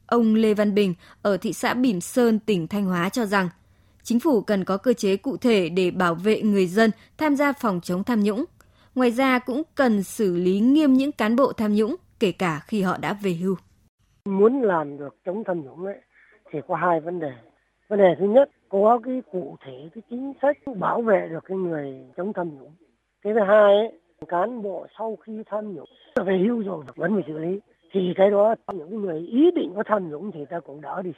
Ông 0.05 0.35
Lê 0.35 0.53
Văn 0.53 0.75
Bình 0.75 0.93
ở 1.21 1.37
thị 1.37 1.53
xã 1.53 1.73
Bỉm 1.73 2.01
Sơn, 2.01 2.39
tỉnh 2.39 2.67
Thanh 2.67 2.85
Hóa 2.85 3.09
cho 3.09 3.25
rằng, 3.25 3.49
chính 4.03 4.19
phủ 4.19 4.41
cần 4.41 4.63
có 4.63 4.77
cơ 4.77 4.93
chế 4.93 5.17
cụ 5.17 5.37
thể 5.37 5.69
để 5.69 5.91
bảo 5.91 6.15
vệ 6.15 6.41
người 6.41 6.67
dân 6.67 6.91
tham 7.17 7.35
gia 7.35 7.53
phòng 7.53 7.79
chống 7.83 8.03
tham 8.03 8.23
nhũng. 8.23 8.45
Ngoài 8.95 9.11
ra 9.11 9.39
cũng 9.39 9.63
cần 9.75 10.03
xử 10.03 10.35
lý 10.35 10.59
nghiêm 10.59 10.93
những 10.93 11.11
cán 11.11 11.35
bộ 11.35 11.53
tham 11.53 11.73
nhũng, 11.73 11.95
kể 12.19 12.31
cả 12.31 12.61
khi 12.67 12.81
họ 12.81 12.97
đã 12.97 13.13
về 13.13 13.33
hưu. 13.33 13.55
Muốn 14.25 14.61
làm 14.61 14.97
được 14.97 15.15
chống 15.25 15.43
tham 15.47 15.61
nhũng 15.61 15.85
ấy, 15.85 15.95
thì 16.51 16.59
có 16.67 16.75
hai 16.75 16.99
vấn 16.99 17.19
đề. 17.19 17.31
Vấn 17.89 17.99
đề 17.99 18.15
thứ 18.19 18.25
nhất, 18.25 18.49
có 18.69 18.99
cái 19.03 19.21
cụ 19.31 19.55
thể 19.65 19.89
cái 19.95 20.01
chính 20.09 20.33
sách 20.41 20.57
bảo 20.79 21.01
vệ 21.01 21.27
được 21.29 21.43
cái 21.45 21.57
người 21.57 21.93
chống 22.17 22.33
tham 22.33 22.49
nhũng. 22.59 22.71
Cái 23.23 23.33
thứ 23.33 23.39
hai 23.47 23.73
ấy, 23.73 23.99
cán 24.27 24.61
bộ 24.61 24.87
sau 24.97 25.17
khi 25.25 25.43
tham 25.45 25.73
nhũng 25.73 25.89
về 26.25 26.37
hưu 26.47 26.63
rồi 26.63 26.83
vẫn 26.95 27.13
phải 27.13 27.23
xử 27.27 27.37
lý 27.37 27.59
thì 27.91 27.99
cái 28.15 28.29
đó 28.29 28.55
những 28.73 29.01
người 29.01 29.19
ý 29.19 29.51
định 29.55 29.73
có 29.75 29.83
tham 29.85 30.09
nhũng 30.09 30.31
thì 30.31 30.45
ta 30.49 30.59
cũng 30.59 30.81
đỡ 30.81 31.01
đi 31.01 31.11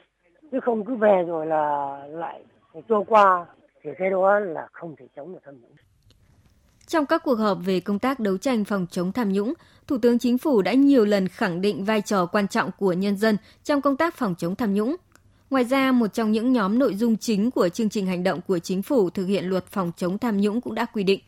chứ 0.52 0.60
không 0.60 0.84
cứ 0.84 0.94
về 0.94 1.22
rồi 1.26 1.46
là 1.46 1.96
lại 2.08 2.44
cho 2.88 3.04
qua 3.08 3.46
thì 3.82 3.90
cái 3.98 4.10
đó 4.10 4.38
là 4.38 4.68
không 4.72 4.96
thể 4.96 5.06
chống 5.16 5.32
được 5.32 5.40
tham 5.44 5.54
nhũng 5.62 5.70
trong 6.86 7.06
các 7.06 7.22
cuộc 7.24 7.34
họp 7.38 7.58
về 7.64 7.80
công 7.80 7.98
tác 7.98 8.20
đấu 8.20 8.36
tranh 8.38 8.64
phòng 8.64 8.86
chống 8.90 9.12
tham 9.12 9.32
nhũng, 9.32 9.54
Thủ 9.86 9.98
tướng 10.02 10.18
Chính 10.18 10.38
phủ 10.38 10.62
đã 10.62 10.72
nhiều 10.72 11.04
lần 11.04 11.28
khẳng 11.28 11.60
định 11.60 11.84
vai 11.84 12.00
trò 12.00 12.26
quan 12.26 12.48
trọng 12.48 12.70
của 12.78 12.92
nhân 12.92 13.16
dân 13.16 13.36
trong 13.64 13.80
công 13.80 13.96
tác 13.96 14.14
phòng 14.14 14.34
chống 14.38 14.56
tham 14.56 14.74
nhũng. 14.74 14.96
Ngoài 15.50 15.64
ra, 15.64 15.92
một 15.92 16.06
trong 16.06 16.32
những 16.32 16.52
nhóm 16.52 16.78
nội 16.78 16.94
dung 16.94 17.16
chính 17.16 17.50
của 17.50 17.68
chương 17.68 17.88
trình 17.88 18.06
hành 18.06 18.24
động 18.24 18.40
của 18.46 18.58
chính 18.58 18.82
phủ 18.82 19.10
thực 19.10 19.26
hiện 19.26 19.44
luật 19.44 19.66
phòng 19.66 19.92
chống 19.96 20.18
tham 20.18 20.40
nhũng 20.40 20.60
cũng 20.60 20.74
đã 20.74 20.84
quy 20.84 21.02
định 21.02 21.20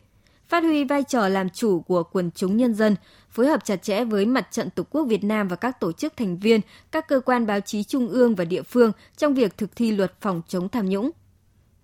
phát 0.53 0.63
huy 0.63 0.83
vai 0.83 1.03
trò 1.03 1.27
làm 1.27 1.49
chủ 1.49 1.79
của 1.79 2.03
quần 2.03 2.31
chúng 2.35 2.57
nhân 2.57 2.73
dân, 2.73 2.95
phối 3.29 3.47
hợp 3.47 3.65
chặt 3.65 3.75
chẽ 3.75 4.03
với 4.03 4.25
Mặt 4.25 4.47
trận 4.51 4.69
Tổ 4.69 4.83
quốc 4.89 5.03
Việt 5.03 5.23
Nam 5.23 5.47
và 5.47 5.55
các 5.55 5.79
tổ 5.79 5.91
chức 5.91 6.17
thành 6.17 6.37
viên, 6.37 6.61
các 6.91 7.07
cơ 7.07 7.19
quan 7.19 7.45
báo 7.45 7.59
chí 7.59 7.83
trung 7.83 8.07
ương 8.07 8.35
và 8.35 8.45
địa 8.45 8.61
phương 8.61 8.91
trong 9.17 9.33
việc 9.33 9.57
thực 9.57 9.75
thi 9.75 9.91
luật 9.91 10.13
phòng 10.21 10.41
chống 10.47 10.69
tham 10.69 10.89
nhũng. 10.89 11.11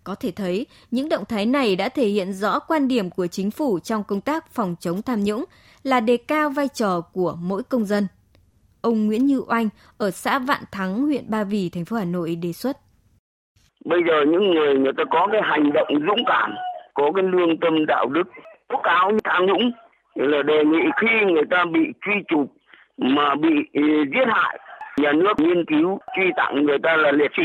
Có 0.03 0.15
thể 0.15 0.31
thấy, 0.31 0.65
những 0.91 1.10
động 1.10 1.25
thái 1.25 1.46
này 1.46 1.75
đã 1.75 1.89
thể 1.89 2.08
hiện 2.08 2.34
rõ 2.34 2.60
quan 2.60 2.88
điểm 2.88 3.10
của 3.10 3.27
chính 3.27 3.51
phủ 3.51 3.79
trong 3.79 4.03
công 4.03 4.22
tác 4.22 4.53
phòng 4.53 4.75
chống 4.79 5.01
tham 5.01 5.24
nhũng 5.24 5.46
là 5.84 6.00
đề 6.00 6.17
cao 6.17 6.50
vai 6.50 6.67
trò 6.67 7.01
của 7.01 7.38
mỗi 7.41 7.63
công 7.63 7.86
dân. 7.86 8.08
Ông 8.81 9.07
Nguyễn 9.07 9.25
Như 9.25 9.41
Oanh 9.48 9.69
ở 9.98 10.12
xã 10.12 10.39
Vạn 10.39 10.62
Thắng, 10.71 11.01
huyện 11.01 11.23
Ba 11.30 11.43
Vì, 11.43 11.69
thành 11.69 11.86
phố 11.86 11.97
Hà 11.97 12.06
Nội 12.06 12.36
đề 12.36 12.53
xuất. 12.53 12.77
Bây 13.86 13.99
giờ 14.08 14.13
những 14.32 14.51
người 14.51 14.75
người 14.75 14.93
ta 14.97 15.03
có 15.12 15.27
cái 15.32 15.41
hành 15.43 15.73
động 15.73 15.88
dũng 16.08 16.25
cảm, 16.25 16.51
có 16.93 17.12
cái 17.15 17.23
lương 17.23 17.60
tâm 17.60 17.86
đạo 17.86 18.06
đức 18.10 18.23
tố 18.69 18.82
cáo 18.84 19.12
tham 19.23 19.45
nhũng 19.45 19.71
là 20.15 20.43
đề 20.43 20.63
nghị 20.65 20.84
khi 21.01 21.34
người 21.34 21.45
ta 21.51 21.65
bị 21.73 21.80
truy 22.06 22.13
chụp 22.27 22.53
mà 22.97 23.36
bị 23.36 23.49
ừ, 23.73 23.82
giết 24.13 24.25
hại 24.27 24.60
nhà 24.97 25.12
nước 25.12 25.34
nghiên 25.38 25.65
cứu 25.65 25.99
truy 26.15 26.23
tặng 26.38 26.65
người 26.65 26.77
ta 26.84 26.97
là 26.97 27.12
liệt 27.12 27.32
sĩ. 27.38 27.43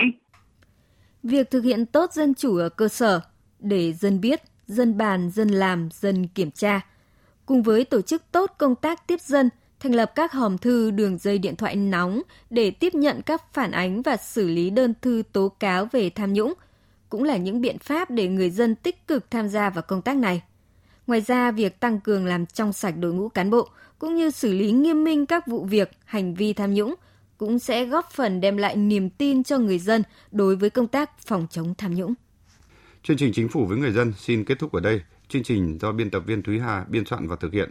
Việc 1.23 1.51
thực 1.51 1.65
hiện 1.65 1.87
tốt 1.87 2.13
dân 2.13 2.35
chủ 2.35 2.57
ở 2.57 2.69
cơ 2.69 2.89
sở 2.89 3.21
để 3.59 3.93
dân 3.93 4.21
biết, 4.21 4.41
dân 4.67 4.99
bàn, 4.99 5.31
dân 5.31 5.49
làm, 5.49 5.89
dân 5.93 6.27
kiểm 6.35 6.51
tra, 6.51 6.81
cùng 7.47 7.63
với 7.63 7.85
tổ 7.85 8.01
chức 8.01 8.23
tốt 8.33 8.51
công 8.59 8.75
tác 8.75 9.07
tiếp 9.07 9.21
dân, 9.21 9.49
thành 9.85 9.95
lập 9.95 10.13
các 10.15 10.33
hòm 10.33 10.59
thư 10.59 10.91
đường 10.91 11.19
dây 11.19 11.39
điện 11.39 11.57
thoại 11.57 11.77
nóng 11.77 12.23
để 12.51 12.71
tiếp 12.71 12.95
nhận 12.95 13.23
các 13.23 13.55
phản 13.55 13.71
ánh 13.71 14.03
và 14.03 14.17
xử 14.17 14.49
lý 14.49 14.71
đơn 14.71 14.95
thư 15.03 15.23
tố 15.33 15.49
cáo 15.49 15.89
về 15.93 16.11
tham 16.11 16.33
nhũng, 16.33 16.55
cũng 17.09 17.25
là 17.25 17.37
những 17.37 17.61
biện 17.61 17.79
pháp 17.79 18.11
để 18.11 18.29
người 18.29 18.51
dân 18.51 18.75
tích 18.75 19.07
cực 19.07 19.31
tham 19.31 19.49
gia 19.49 19.71
vào 19.71 19.83
công 19.83 20.03
tác 20.03 20.17
này. 20.17 20.43
Ngoài 21.07 21.21
ra, 21.21 21.51
việc 21.51 21.81
tăng 21.81 22.01
cường 22.01 22.27
làm 22.27 22.47
trong 22.47 22.73
sạch 22.73 22.95
đội 22.99 23.13
ngũ 23.13 23.29
cán 23.29 23.51
bộ 23.51 23.69
cũng 23.99 24.15
như 24.15 24.31
xử 24.31 24.53
lý 24.53 24.73
nghiêm 24.73 25.05
minh 25.05 25.27
các 25.27 25.47
vụ 25.47 25.65
việc, 25.65 25.91
hành 26.05 26.35
vi 26.35 26.53
tham 26.53 26.75
nhũng 26.75 26.95
cũng 27.39 27.59
sẽ 27.59 27.85
góp 27.85 28.11
phần 28.13 28.41
đem 28.41 28.57
lại 28.57 28.77
niềm 28.77 29.11
tin 29.11 29.45
cho 29.45 29.59
người 29.59 29.79
dân 29.79 30.03
đối 30.31 30.57
với 30.57 30.71
công 30.71 30.87
tác 30.87 31.11
phòng 31.27 31.47
chống 31.51 31.75
tham 31.79 31.95
nhũng. 31.95 32.15
Chương 33.03 33.17
trình 33.17 33.33
Chính 33.35 33.49
phủ 33.49 33.67
với 33.67 33.79
người 33.79 33.93
dân 33.93 34.13
xin 34.19 34.45
kết 34.45 34.59
thúc 34.59 34.73
ở 34.73 34.81
đây. 34.81 35.01
Chương 35.29 35.43
trình 35.43 35.79
do 35.81 35.93
biên 35.93 36.11
tập 36.11 36.23
viên 36.27 36.43
Thúy 36.43 36.61
Hà 36.61 36.85
biên 36.89 37.05
soạn 37.05 37.29
và 37.29 37.37
thực 37.37 37.53
hiện. 37.53 37.71